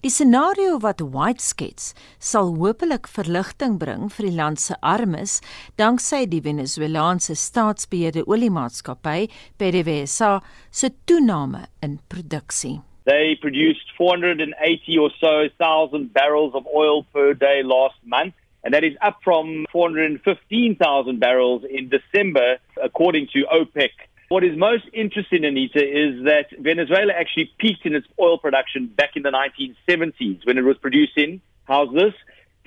Die 0.01 0.09
scenario 0.09 0.79
wat 0.81 1.03
White 1.13 1.45
skets, 1.45 1.91
sal 2.17 2.55
hopelik 2.57 3.05
verligting 3.05 3.75
bring 3.77 4.09
vir 4.15 4.25
die 4.25 4.33
land 4.33 4.63
se 4.63 4.73
armes 4.81 5.43
danksy 5.77 6.23
die 6.31 6.41
Venezuelaanse 6.41 7.37
staatsbeheerde 7.37 8.23
oliemaatskappy 8.25 9.27
PDVSA 9.61 10.39
se 10.71 10.89
toename 11.05 11.67
in 11.85 11.99
produksie. 12.09 12.79
They 13.05 13.37
produced 13.37 13.93
480 13.99 14.97
or 14.97 15.13
so 15.21 15.45
thousand 15.61 16.17
barrels 16.17 16.57
of 16.57 16.65
oil 16.73 17.05
per 17.13 17.37
day 17.37 17.61
last 17.61 18.01
month 18.01 18.33
and 18.65 18.73
that 18.73 18.83
is 18.83 18.97
up 19.01 19.19
from 19.23 19.65
415,000 19.71 21.19
barrels 21.19 21.63
in 21.69 21.87
December, 21.89 22.57
according 22.83 23.27
to 23.33 23.45
OPEC. 23.53 23.91
What 24.29 24.43
is 24.43 24.57
most 24.57 24.85
interesting, 24.91 25.45
Anita, 25.45 25.83
is 25.85 26.25
that 26.25 26.47
Venezuela 26.59 27.13
actually 27.13 27.51
peaked 27.59 27.85
in 27.85 27.93
its 27.93 28.07
oil 28.19 28.39
production 28.39 28.87
back 28.87 29.15
in 29.15 29.21
the 29.21 29.29
1970s 29.29 30.45
when 30.47 30.57
it 30.57 30.63
was 30.63 30.77
producing, 30.79 31.41
how's 31.65 31.93
this, 31.93 32.15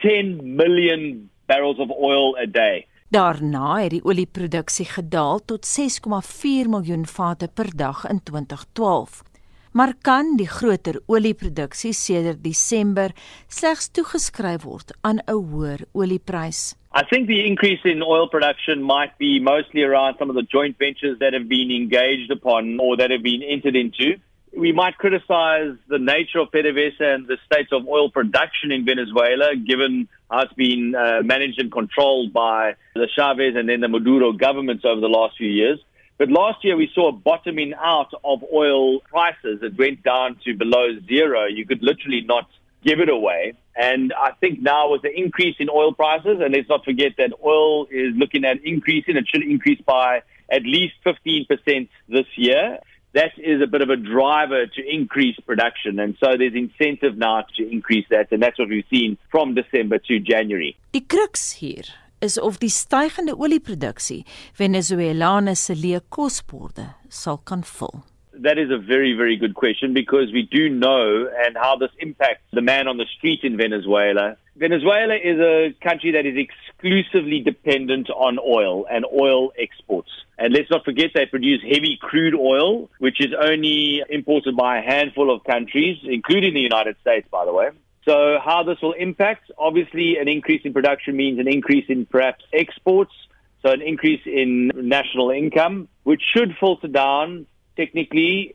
10 0.00 0.56
million 0.56 1.28
barrels 1.48 1.80
of 1.80 1.90
oil 1.90 2.36
a 2.36 2.46
day. 2.46 2.86
Daarna 3.08 3.78
het 3.80 3.94
die 3.96 4.04
olieproduksie 4.04 4.84
gedaal 4.84 5.40
tot 5.48 5.64
6,4 5.64 6.68
miljoen 6.68 7.06
vate 7.08 7.48
per 7.48 7.70
dag 7.74 8.04
in 8.06 8.20
2012 8.22 9.22
maar 9.72 9.94
kan 10.02 10.36
die 10.36 10.48
groter 10.48 11.00
olieproduksie 11.06 11.92
sedert 11.92 12.42
Desember 12.44 13.14
slegs 13.48 13.90
toegeskryf 13.90 14.64
word 14.64 14.92
aan 15.02 15.18
'n 15.26 15.44
hoër 15.52 15.84
olieprys. 15.92 16.74
I 16.94 17.02
think 17.04 17.26
the 17.28 17.44
increase 17.44 17.84
in 17.84 18.02
oil 18.02 18.28
production 18.28 18.82
might 18.82 19.16
be 19.18 19.38
mostly 19.40 19.82
around 19.82 20.16
some 20.18 20.30
of 20.30 20.36
the 20.36 20.46
joint 20.48 20.76
ventures 20.78 21.18
that 21.18 21.32
have 21.32 21.46
been 21.48 21.70
engaged 21.70 22.30
upon 22.30 22.78
or 22.80 22.96
that 22.96 23.10
have 23.10 23.22
been 23.22 23.42
entered 23.42 23.76
into. 23.76 24.16
We 24.56 24.72
might 24.72 24.96
criticize 24.96 25.76
the 25.88 25.98
nature 25.98 26.38
of 26.40 26.50
PDVSA 26.50 27.14
and 27.14 27.26
the 27.26 27.36
state 27.44 27.68
of 27.72 27.86
oil 27.86 28.10
production 28.10 28.72
in 28.72 28.86
Venezuela, 28.86 29.54
given 29.54 30.08
how 30.30 30.40
it's 30.40 30.54
been 30.54 30.94
uh, 30.94 31.20
managed 31.22 31.60
and 31.60 31.70
controlled 31.70 32.32
by 32.32 32.74
the 32.94 33.06
Chavez 33.14 33.54
and 33.54 33.68
then 33.68 33.80
the 33.80 33.88
Maduro 33.88 34.32
governments 34.32 34.84
over 34.86 35.00
the 35.00 35.08
last 35.08 35.36
few 35.36 35.50
years. 35.50 35.78
But 36.18 36.30
last 36.30 36.64
year 36.64 36.76
we 36.76 36.90
saw 36.94 37.08
a 37.08 37.12
bottoming 37.12 37.74
out 37.74 38.12
of 38.24 38.42
oil 38.52 39.00
prices. 39.00 39.60
It 39.62 39.78
went 39.78 40.02
down 40.02 40.38
to 40.44 40.54
below 40.54 40.88
zero. 41.06 41.46
You 41.46 41.64
could 41.64 41.82
literally 41.82 42.22
not 42.26 42.48
give 42.84 42.98
it 42.98 43.08
away. 43.08 43.54
And 43.76 44.12
I 44.12 44.32
think 44.32 44.60
now 44.60 44.90
with 44.90 45.02
the 45.02 45.16
increase 45.16 45.54
in 45.60 45.68
oil 45.70 45.94
prices, 45.94 46.38
and 46.40 46.52
let's 46.52 46.68
not 46.68 46.84
forget 46.84 47.12
that 47.18 47.32
oil 47.44 47.86
is 47.86 48.14
looking 48.16 48.44
at 48.44 48.56
increasing, 48.64 49.16
it 49.16 49.26
should 49.28 49.44
increase 49.44 49.80
by 49.86 50.22
at 50.50 50.62
least 50.62 50.94
15% 51.06 51.88
this 52.08 52.26
year. 52.36 52.78
That 53.14 53.30
is 53.38 53.62
a 53.62 53.66
bit 53.66 53.80
of 53.80 53.88
a 53.88 53.96
driver 53.96 54.66
to 54.66 54.82
increase 54.84 55.36
production. 55.46 56.00
And 56.00 56.16
so 56.20 56.36
there's 56.36 56.54
incentive 56.54 57.16
now 57.16 57.44
to 57.56 57.70
increase 57.70 58.06
that. 58.10 58.32
And 58.32 58.42
that's 58.42 58.58
what 58.58 58.68
we've 58.68 58.84
seen 58.90 59.16
from 59.30 59.54
December 59.54 59.98
to 59.98 60.18
January. 60.18 60.76
Die 60.92 61.00
crux 61.00 61.52
hier 61.52 61.84
is 62.20 62.38
of 62.38 62.58
die 62.58 62.70
stygende 62.70 63.34
olieproduksie 63.38 64.24
Venezuelane 64.58 65.54
se 65.56 65.74
leë 65.78 66.00
kosborde 66.10 66.90
sal 67.08 67.38
kan 67.44 67.64
vul. 67.78 68.02
That 68.40 68.58
is 68.58 68.70
a 68.70 68.78
very, 68.78 69.14
very 69.14 69.36
good 69.36 69.54
question 69.54 69.94
because 69.94 70.32
we 70.32 70.42
do 70.42 70.68
know 70.68 71.28
and 71.44 71.56
how 71.56 71.76
this 71.76 71.90
impacts 71.98 72.44
the 72.52 72.62
man 72.62 72.86
on 72.86 72.96
the 72.96 73.06
street 73.16 73.40
in 73.42 73.56
Venezuela. 73.56 74.36
Venezuela 74.56 75.14
is 75.14 75.40
a 75.40 75.74
country 75.82 76.12
that 76.12 76.24
is 76.24 76.36
exclusively 76.36 77.40
dependent 77.40 78.10
on 78.10 78.38
oil 78.38 78.86
and 78.90 79.04
oil 79.06 79.52
exports. 79.58 80.10
And 80.38 80.54
let's 80.54 80.70
not 80.70 80.84
forget 80.84 81.10
they 81.14 81.26
produce 81.26 81.62
heavy 81.62 81.98
crude 82.00 82.34
oil, 82.34 82.88
which 82.98 83.20
is 83.20 83.32
only 83.40 84.04
imported 84.08 84.56
by 84.56 84.78
a 84.78 84.82
handful 84.82 85.34
of 85.34 85.42
countries, 85.42 85.98
including 86.04 86.54
the 86.54 86.60
United 86.60 86.96
States, 87.00 87.26
by 87.30 87.44
the 87.44 87.52
way. 87.52 87.70
So 88.08 88.38
how 88.42 88.62
this 88.62 88.78
will 88.80 88.94
impact, 88.94 89.50
obviously 89.58 90.16
an 90.16 90.28
increase 90.28 90.62
in 90.64 90.72
production 90.72 91.14
means 91.14 91.38
an 91.38 91.46
increase 91.46 91.84
in 91.90 92.06
perhaps 92.06 92.42
exports, 92.54 93.12
so 93.60 93.70
an 93.70 93.82
increase 93.82 94.22
in 94.24 94.70
national 94.74 95.30
income, 95.30 95.88
which 96.04 96.22
should 96.34 96.56
filter 96.58 96.88
down 96.88 97.44
technically 97.76 98.54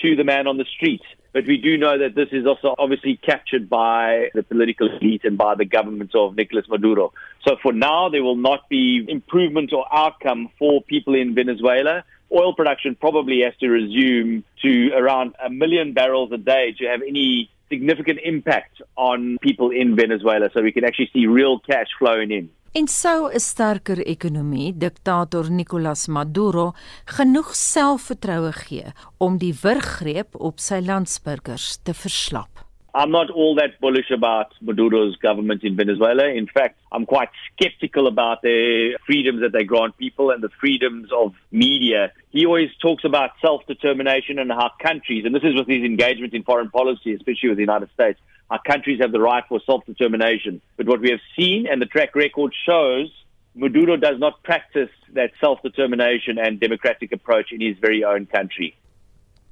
to 0.00 0.16
the 0.16 0.24
man 0.24 0.46
on 0.46 0.56
the 0.56 0.64
street. 0.64 1.02
But 1.34 1.46
we 1.46 1.58
do 1.58 1.76
know 1.76 1.98
that 1.98 2.14
this 2.14 2.28
is 2.32 2.46
also 2.46 2.74
obviously 2.78 3.16
captured 3.16 3.68
by 3.68 4.30
the 4.32 4.42
political 4.42 4.88
elite 4.88 5.24
and 5.24 5.36
by 5.36 5.54
the 5.54 5.66
government 5.66 6.14
of 6.14 6.34
Nicolas 6.34 6.64
Maduro. 6.66 7.12
So 7.46 7.56
for 7.62 7.74
now, 7.74 8.08
there 8.08 8.22
will 8.22 8.36
not 8.36 8.70
be 8.70 9.04
improvement 9.06 9.70
or 9.74 9.84
outcome 9.92 10.48
for 10.58 10.80
people 10.80 11.14
in 11.14 11.34
Venezuela. 11.34 12.04
Oil 12.32 12.54
production 12.54 12.96
probably 12.98 13.42
has 13.42 13.54
to 13.60 13.68
resume 13.68 14.44
to 14.62 14.92
around 14.94 15.34
a 15.44 15.50
million 15.50 15.92
barrels 15.92 16.32
a 16.32 16.38
day 16.38 16.74
to 16.78 16.86
have 16.86 17.02
any 17.06 17.50
significant 17.68 18.18
impact 18.24 18.82
on 18.94 19.36
people 19.40 19.70
in 19.70 19.96
Venezuela 19.96 20.48
so 20.52 20.62
we 20.62 20.72
can 20.72 20.84
actually 20.84 21.10
see 21.12 21.26
real 21.26 21.60
cash 21.60 21.88
flowing 21.98 22.30
in. 22.30 22.50
En 22.74 22.86
sou 22.86 23.30
'n 23.32 23.40
sterker 23.40 23.98
ekonomie 24.04 24.76
diktator 24.76 25.50
Nicolas 25.50 26.06
Maduro 26.06 26.74
genoeg 27.16 27.54
selfvertroue 27.54 28.52
gee 28.52 28.92
om 29.18 29.38
die 29.38 29.54
wurggreep 29.62 30.36
op 30.36 30.58
sy 30.58 30.80
landsburgers 30.80 31.78
te 31.82 31.94
verslap. 31.94 32.68
I'm 32.94 33.10
not 33.10 33.30
all 33.30 33.54
that 33.56 33.78
bullish 33.80 34.10
about 34.10 34.54
Maduro's 34.60 35.16
government 35.16 35.62
in 35.62 35.76
Venezuela. 35.76 36.24
In 36.26 36.46
fact, 36.46 36.78
I'm 36.90 37.06
quite 37.06 37.30
skeptical 37.52 38.06
about 38.06 38.42
the 38.42 38.98
freedoms 39.06 39.40
that 39.40 39.52
they 39.52 39.64
grant 39.64 39.96
people 39.98 40.30
and 40.30 40.42
the 40.42 40.50
freedoms 40.60 41.12
of 41.12 41.34
media. 41.50 42.10
He 42.30 42.44
always 42.44 42.70
talks 42.80 43.04
about 43.04 43.30
self 43.40 43.66
determination 43.66 44.38
and 44.38 44.50
how 44.50 44.70
countries, 44.82 45.24
and 45.24 45.34
this 45.34 45.44
is 45.44 45.54
with 45.54 45.66
his 45.66 45.82
engagement 45.82 46.34
in 46.34 46.42
foreign 46.42 46.70
policy, 46.70 47.14
especially 47.14 47.48
with 47.50 47.58
the 47.58 47.62
United 47.62 47.90
States, 47.92 48.20
our 48.50 48.60
countries 48.62 49.00
have 49.00 49.12
the 49.12 49.20
right 49.20 49.44
for 49.48 49.60
self 49.64 49.84
determination. 49.86 50.60
But 50.76 50.86
what 50.86 51.00
we 51.00 51.10
have 51.10 51.20
seen 51.36 51.66
and 51.66 51.80
the 51.80 51.86
track 51.86 52.14
record 52.14 52.52
shows 52.66 53.10
Maduro 53.54 53.96
does 53.96 54.18
not 54.18 54.42
practice 54.42 54.90
that 55.14 55.30
self 55.40 55.60
determination 55.62 56.38
and 56.38 56.60
democratic 56.60 57.12
approach 57.12 57.50
in 57.50 57.60
his 57.60 57.76
very 57.78 58.04
own 58.04 58.26
country. 58.26 58.76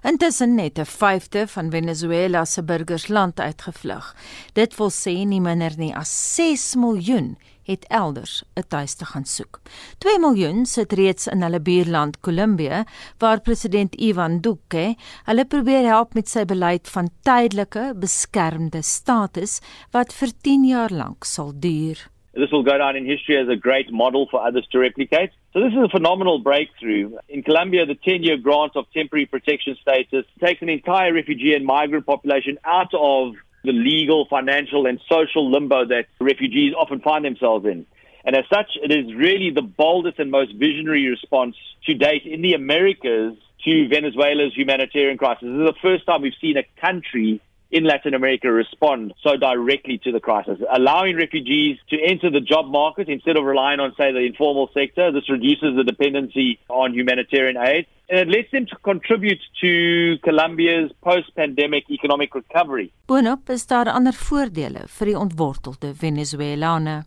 Intussen 0.04 0.58
het 0.58 0.78
'n 0.78 0.84
vyfde 0.84 1.48
van 1.48 1.70
Venezuela 1.70 2.44
se 2.44 2.62
burgers 2.62 3.08
land 3.08 3.40
uitgevlug. 3.40 4.14
Dit 4.52 4.76
wil 4.76 4.90
sê 4.90 5.24
nie 5.24 5.40
minder 5.40 5.72
nie 5.76 5.94
as 5.94 6.34
6 6.34 6.74
miljoen 6.74 7.36
het 7.66 7.86
elders 7.88 8.42
'n 8.56 8.68
tuiste 8.68 9.04
gaan 9.04 9.24
soek. 9.24 9.60
2 9.98 10.18
miljoen 10.18 10.66
sit 10.66 10.92
reeds 10.92 11.26
in 11.26 11.42
hulle 11.42 11.60
buurland 11.60 12.20
Kolumbie 12.20 12.84
waar 13.18 13.40
president 13.40 13.94
Ivan 13.94 14.40
Duque 14.40 14.94
hulle 15.24 15.44
probeer 15.44 15.84
help 15.84 16.14
met 16.14 16.28
sy 16.28 16.44
beleid 16.44 16.88
van 16.88 17.10
tydelike 17.22 17.94
beskermde 17.94 18.82
status 18.82 19.60
wat 19.92 20.12
vir 20.12 20.30
10 20.42 20.64
jaar 20.64 20.90
lank 20.90 21.24
sal 21.24 21.52
duur. 21.54 22.08
This 22.36 22.52
will 22.52 22.62
go 22.62 22.76
down 22.76 22.96
in 22.96 23.06
history 23.06 23.38
as 23.38 23.48
a 23.48 23.56
great 23.56 23.90
model 23.90 24.28
for 24.30 24.46
others 24.46 24.66
to 24.72 24.78
replicate. 24.78 25.30
So 25.54 25.60
this 25.60 25.72
is 25.72 25.78
a 25.78 25.88
phenomenal 25.88 26.38
breakthrough. 26.38 27.16
In 27.30 27.42
Colombia, 27.42 27.86
the 27.86 27.94
10-year 27.94 28.36
grant 28.36 28.76
of 28.76 28.84
temporary 28.92 29.24
protection 29.24 29.74
status 29.80 30.26
takes 30.38 30.60
an 30.60 30.68
entire 30.68 31.14
refugee 31.14 31.54
and 31.54 31.64
migrant 31.64 32.04
population 32.04 32.58
out 32.64 32.92
of 32.92 33.36
the 33.66 33.72
legal, 33.72 34.26
financial 34.26 34.86
and 34.86 35.00
social 35.08 35.50
limbo 35.50 35.84
that 35.86 36.06
refugees 36.20 36.72
often 36.78 37.00
find 37.00 37.24
themselves 37.24 37.66
in. 37.66 37.86
And 38.24 38.34
as 38.34 38.44
such, 38.52 38.72
it 38.82 38.90
is 38.90 39.14
really 39.14 39.50
the 39.50 39.62
boldest 39.62 40.18
and 40.18 40.30
most 40.30 40.52
visionary 40.54 41.06
response 41.08 41.56
to 41.86 41.94
date 41.94 42.22
in 42.24 42.42
the 42.42 42.54
Americas 42.54 43.34
to 43.64 43.88
Venezuela's 43.88 44.54
humanitarian 44.54 45.18
crisis. 45.18 45.42
This 45.42 45.50
is 45.50 45.66
the 45.66 45.80
first 45.82 46.06
time 46.06 46.22
we've 46.22 46.32
seen 46.40 46.56
a 46.56 46.64
country 46.80 47.40
in 47.70 47.84
Latin 47.84 48.14
America 48.14 48.50
respond 48.50 49.12
so 49.22 49.36
directly 49.36 49.98
to 50.04 50.12
the 50.12 50.20
crisis, 50.20 50.58
allowing 50.72 51.16
refugees 51.16 51.78
to 51.90 51.96
enter 52.00 52.30
the 52.30 52.40
job 52.40 52.66
market 52.66 53.08
instead 53.08 53.36
of 53.36 53.44
relying 53.44 53.80
on, 53.80 53.92
say, 53.96 54.12
the 54.12 54.20
informal 54.20 54.70
sector. 54.72 55.10
This 55.10 55.28
reduces 55.28 55.76
the 55.76 55.84
dependency 55.84 56.58
on 56.68 56.94
humanitarian 56.94 57.56
aid 57.56 57.86
and 58.08 58.20
it 58.20 58.28
lets 58.28 58.50
them 58.52 58.66
to 58.66 58.76
contribute 58.76 59.40
to 59.60 60.18
Colombia's 60.22 60.92
post-pandemic 61.02 61.90
economic 61.90 62.34
recovery. 62.34 62.92
Boonop 63.08 63.50
is 63.50 63.66
daar 63.66 63.90
ander 63.90 64.14
voordele 64.14 64.86
vir 64.98 65.10
die 65.10 65.18
ontwortelde 65.18 65.92
Venezuelane. 65.94 67.02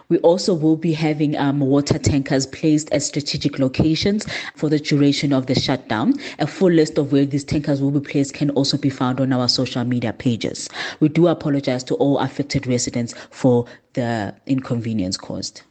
We 0.09 0.17
also 0.19 0.53
will 0.55 0.77
be 0.77 0.94
having 0.95 1.37
um, 1.37 1.59
water 1.59 1.99
tankers 1.99 2.47
placed 2.47 2.91
at 2.91 3.03
strategic 3.03 3.59
locations 3.59 4.25
for 4.55 4.69
the 4.69 4.79
duration 4.79 5.33
of 5.33 5.45
the 5.45 5.55
shutdown. 5.55 6.13
A 6.39 6.47
full 6.47 6.71
list 6.71 6.97
of 6.97 7.11
where 7.11 7.25
these 7.25 7.43
tankers 7.43 7.81
will 7.81 7.91
be 7.91 7.99
placed 7.99 8.33
can 8.33 8.49
also 8.51 8.77
be 8.77 8.89
found 8.89 9.19
on 9.19 9.33
our 9.33 9.47
social 9.47 9.83
media 9.83 10.13
pages. 10.13 10.69
We 10.99 11.09
do 11.09 11.27
apologize 11.27 11.83
to 11.85 11.95
all 11.95 12.17
affected 12.19 12.65
residents 12.65 13.13
for 13.29 13.65
the 13.93 14.33
inconvenience 14.47 15.17
caused. 15.17 15.61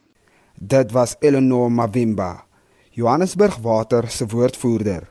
Dit 0.65 0.93
was 0.93 1.17
Eleanor 1.21 1.69
Mavimba, 1.69 2.45
Johannesburg 2.95 3.59
Water 3.61 4.07
se 4.07 4.25
woordvoerder. 4.25 5.07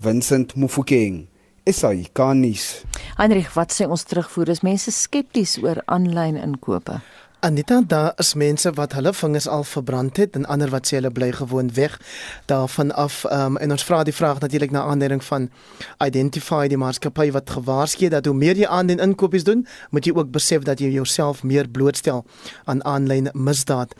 Vincent 0.00 0.54
Mufokeng 0.54 1.26
Esai 1.66 2.08
Kanis. 2.12 2.84
Heinrich, 3.18 3.50
wat 3.56 3.74
sê 3.74 3.84
ons 3.90 4.04
terugvoer? 4.06 4.52
Is 4.54 4.62
mense 4.62 4.92
skepties 4.94 5.56
oor 5.58 5.82
aanlyn 5.90 6.38
inkope? 6.38 7.00
Anita, 7.40 7.82
daar 7.86 8.12
is 8.16 8.34
mense 8.34 8.72
wat 8.74 8.92
hulle 8.92 9.12
vingers 9.14 9.46
al 9.48 9.64
verbrand 9.64 10.16
het 10.16 10.34
en 10.34 10.46
ander 10.50 10.70
wat 10.74 10.88
sê 10.90 10.96
hulle 10.98 11.12
bly 11.14 11.28
gewoon 11.32 11.68
weg 11.74 12.00
daarvan 12.50 12.90
af. 12.94 13.20
Um, 13.30 13.56
en 13.56 13.70
ons 13.70 13.84
vra 13.86 14.00
die 14.02 14.14
vraag 14.14 14.40
natuurlik 14.42 14.74
na 14.74 14.82
aanleiding 14.82 15.22
van 15.24 15.46
Identify 16.02 16.66
die 16.66 16.80
maatskappy 16.82 17.30
wat 17.30 17.50
gewaarsku 17.50 18.08
het 18.08 18.16
dat 18.16 18.26
hoe 18.26 18.34
meer 18.34 18.58
jy 18.58 18.66
aan 18.66 18.90
den 18.90 18.98
inkopies 18.98 19.46
doen, 19.46 19.62
moet 19.90 20.04
jy 20.04 20.16
ook 20.16 20.32
besef 20.34 20.66
dat 20.66 20.82
jy 20.82 20.90
jouself 20.90 21.44
meer 21.46 21.70
blootstel 21.70 22.24
aan 22.64 22.82
aanlyn 22.84 23.30
misdaad. 23.32 23.94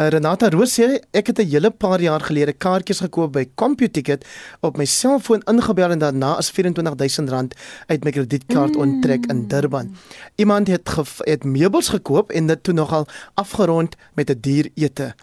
Uh, 0.00 0.08
Renata 0.08 0.48
Roos 0.48 0.72
sê 0.72 0.86
ek 1.12 1.26
het 1.28 1.40
'n 1.40 1.50
hele 1.52 1.70
paar 1.70 2.00
jaar 2.00 2.22
gelede 2.24 2.54
kaartjies 2.56 3.02
gekoop 3.04 3.32
by 3.32 3.44
CompuTicket 3.54 4.24
op 4.62 4.78
my 4.78 4.84
selfoon 4.84 5.42
ingebel 5.44 5.90
en 5.90 5.98
daarna 5.98 6.38
is 6.38 6.50
R24000 6.52 7.52
uit 7.86 8.04
my 8.04 8.10
kredietkaart 8.10 8.74
mm. 8.74 8.80
onttrek 8.80 9.26
in 9.26 9.46
Durban. 9.48 9.92
Iemand 10.36 10.68
het 10.68 10.88
het 11.18 11.44
meubels 11.44 11.88
gekoop 11.88 12.32
en 12.32 12.46
dit 12.46 12.62
toe 12.62 12.74
nogal 12.74 13.06
afgerond 13.34 13.96
met 14.14 14.30
'n 14.30 14.40
duur 14.40 14.70
ete. 14.74 15.14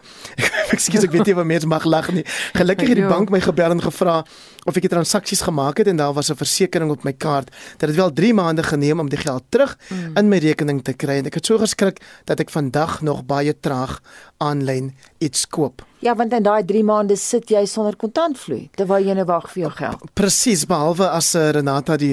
Ekskuus 0.74 1.06
ek 1.06 1.14
weet 1.14 1.26
nie 1.26 1.34
of 1.36 1.44
mense 1.44 1.66
mag 1.66 1.84
lag 1.84 2.10
nie. 2.12 2.24
Gelukkig 2.56 2.88
het 2.92 3.00
die 3.00 3.06
ja. 3.06 3.10
bank 3.12 3.30
my 3.30 3.40
gebel 3.40 3.76
en 3.76 3.82
gevra 3.82 4.18
of 4.68 4.76
ek 4.76 4.84
die 4.84 4.92
transaksies 4.92 5.42
gemaak 5.46 5.80
het 5.80 5.88
en 5.88 5.96
daar 5.96 6.12
was 6.12 6.30
'n 6.30 6.36
versekering 6.36 6.90
op 6.90 7.04
my 7.04 7.12
kaart 7.12 7.50
dat 7.78 7.88
dit 7.88 7.96
wel 7.96 8.12
3 8.12 8.34
maande 8.34 8.62
geneem 8.62 9.00
om 9.00 9.08
die 9.08 9.18
geld 9.18 9.44
terug 9.48 9.78
mm. 9.88 10.16
in 10.16 10.28
my 10.28 10.38
rekening 10.38 10.82
te 10.84 10.92
kry 10.92 11.18
en 11.18 11.26
ek 11.26 11.40
het 11.40 11.46
so 11.46 11.58
geskrik 11.58 12.00
dat 12.24 12.40
ek 12.40 12.50
vandag 12.50 13.00
nog 13.02 13.24
baie 13.24 13.54
traag 13.60 14.00
aanlyn 14.38 14.94
iets 15.18 15.46
koop. 15.46 15.82
Ja, 16.00 16.14
want 16.14 16.32
in 16.32 16.44
daai 16.46 16.62
3 16.62 16.84
maande 16.86 17.16
sit 17.18 17.48
jy 17.50 17.64
sonder 17.66 17.96
kontantvloei 17.98 18.68
terwyl 18.78 19.02
jy 19.02 19.16
nou 19.18 19.24
wag 19.26 19.48
vir 19.50 19.64
jou 19.64 19.70
geld. 19.80 20.04
Presies, 20.14 20.62
behalwe 20.70 21.08
as 21.10 21.32
uh, 21.34 21.48
Renata 21.56 21.96
die 21.98 22.12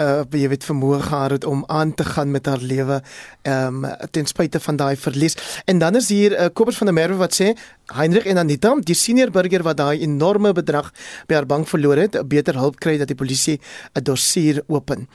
uh 0.00 0.24
jy 0.32 0.48
weet 0.52 0.64
vermoë 0.64 1.02
gehad 1.04 1.34
het 1.34 1.44
om 1.48 1.64
aan 1.72 1.92
te 1.96 2.04
gaan 2.04 2.32
met 2.32 2.48
haar 2.48 2.64
lewe 2.64 3.02
ehm 3.44 3.84
um, 3.84 3.86
ten 4.10 4.26
spyte 4.26 4.60
van 4.60 4.80
daai 4.80 4.96
verlies. 4.96 5.36
En 5.66 5.78
dan 5.78 6.00
is 6.00 6.08
hier 6.08 6.32
uh, 6.32 6.48
Kobus 6.52 6.80
van 6.80 6.88
der 6.88 6.96
Merwe 6.96 7.20
wat 7.20 7.36
sê 7.36 7.52
Heinrich 7.92 8.26
en 8.26 8.40
Anita, 8.40 8.72
die 8.80 8.96
senior 8.96 9.30
burger 9.30 9.62
wat 9.62 9.76
daai 9.76 10.00
enorme 10.02 10.52
bedrag 10.56 10.88
by 11.28 11.36
haar 11.36 11.46
bank 11.46 11.68
verloor 11.68 12.00
het, 12.00 12.16
beter 12.28 12.56
hulp 12.56 12.80
kry 12.80 12.96
dat 12.98 13.12
die 13.12 13.20
polisie 13.20 13.60
'n 13.94 14.02
dossier 14.02 14.64
open. 14.66 15.08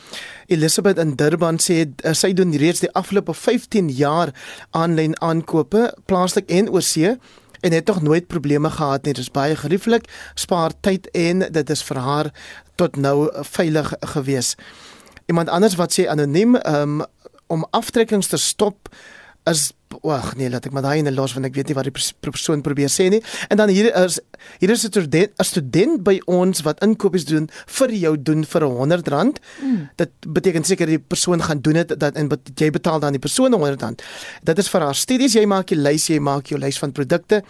Elizabeth 0.48 0.98
in 0.98 1.16
Durban 1.16 1.58
sê 1.58 1.90
uh, 1.90 2.14
sy 2.14 2.34
doen 2.34 2.54
reeds 2.54 2.86
die 2.86 2.94
afgelope 2.94 3.34
15 3.34 3.90
jaar 3.90 4.30
aanlyn 4.72 5.18
aankope 5.22 5.94
plaaslik 6.06 6.50
en 6.50 6.70
oorsee 6.70 7.18
en 7.62 7.72
het 7.72 7.86
tog 7.86 8.02
nooit 8.02 8.28
probleme 8.28 8.70
gehad 8.70 9.04
nie. 9.04 9.14
Dit 9.14 9.24
is 9.24 9.32
baie 9.32 9.56
gerieflik, 9.56 10.10
spaar 10.34 10.72
tyd 10.80 11.10
en 11.12 11.46
dit 11.52 11.70
is 11.70 11.84
vir 11.84 11.98
haar 11.98 12.32
tot 12.76 12.96
nou 12.96 13.30
veilig 13.54 13.94
gewees. 14.14 14.56
Iemand 15.26 15.50
anders 15.50 15.76
wat 15.76 15.94
sê 15.94 16.08
anoniem 16.10 16.58
um, 16.66 17.02
om 17.48 17.66
aftrekkings 17.72 18.28
te 18.28 18.38
stop 18.38 18.90
is 19.50 19.72
wag 20.02 20.36
nee, 20.40 20.50
laat 20.50 20.66
ek 20.66 20.74
maar 20.74 20.86
daai 20.86 21.02
in 21.02 21.10
los 21.14 21.34
want 21.36 21.46
ek 21.50 21.56
weet 21.58 21.72
nie 21.72 21.76
wat 21.78 21.88
die 21.90 21.94
persoon 22.24 22.62
probeer 22.66 22.90
sê 22.92 23.10
nie. 23.12 23.22
En 23.50 23.60
dan 23.60 23.72
hier 23.74 23.90
is 24.04 24.20
hier 24.62 24.72
is 24.72 24.86
'n 24.86 24.92
student, 24.92 25.32
'n 25.38 25.44
student 25.44 26.04
by 26.04 26.22
ons 26.26 26.62
wat 26.62 26.82
inkopies 26.82 27.26
doen 27.26 27.50
vir 27.68 27.90
jou 27.90 28.16
doen 28.18 28.46
vir 28.46 28.62
R100. 28.62 29.40
Mm. 29.62 29.90
Dit 29.96 30.12
beteken 30.28 30.64
seker 30.64 30.88
die 30.88 31.00
persoon 31.00 31.42
gaan 31.42 31.62
doen 31.62 31.74
dit 31.74 32.00
dat 32.00 32.16
en 32.16 32.30
jy 32.56 32.70
betaal 32.72 33.00
dan 33.00 33.12
die 33.12 33.20
persoon 33.20 33.54
R100. 33.54 34.02
Dit 34.44 34.58
is 34.58 34.70
vir 34.70 34.82
haar 34.82 34.96
studies, 34.96 35.34
jy 35.34 35.46
maak 35.46 35.70
jou 35.70 35.80
lys, 35.80 36.08
jy 36.08 36.20
maak 36.20 36.48
jou 36.48 36.60
lys 36.60 36.78
van 36.78 36.92
produkte 36.92 37.44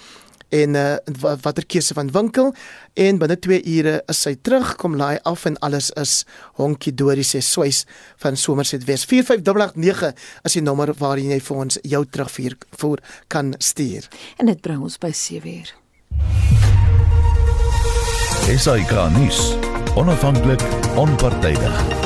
en 0.51 0.75
uh, 0.75 0.95
watter 1.41 1.65
keuse 1.65 1.95
van 1.97 2.11
winkel. 2.11 2.51
En 2.93 3.19
binne 3.21 3.37
2 3.39 3.61
ure 3.77 3.95
is 4.11 4.21
sy 4.25 4.35
terug. 4.43 4.75
Kom 4.81 4.97
laai 4.99 5.17
af 5.27 5.45
en 5.49 5.57
alles 5.65 5.91
is 5.99 6.21
honkie 6.59 6.93
dorie 6.93 7.25
sê 7.27 7.41
swys 7.45 7.85
van 8.23 8.37
Somerset 8.37 8.85
Wes 8.89 9.05
45889 9.07 10.13
is 10.47 10.57
die 10.59 10.65
nommer 10.65 10.93
waar 10.99 11.19
jy 11.21 11.39
vir 11.39 11.63
ons 11.65 11.79
jou 11.83 12.03
terugvoer 12.05 12.57
voor 12.81 13.03
kan 13.31 13.55
stuur. 13.59 14.09
En 14.37 14.51
dit 14.51 14.61
bring 14.61 14.83
ons 14.83 14.99
by 15.01 15.13
7 15.15 15.57
uur. 15.57 15.75
Esai 18.51 18.81
Kahnis 18.89 19.53
onafhanklik 19.95 20.63
onpartydig 20.99 22.00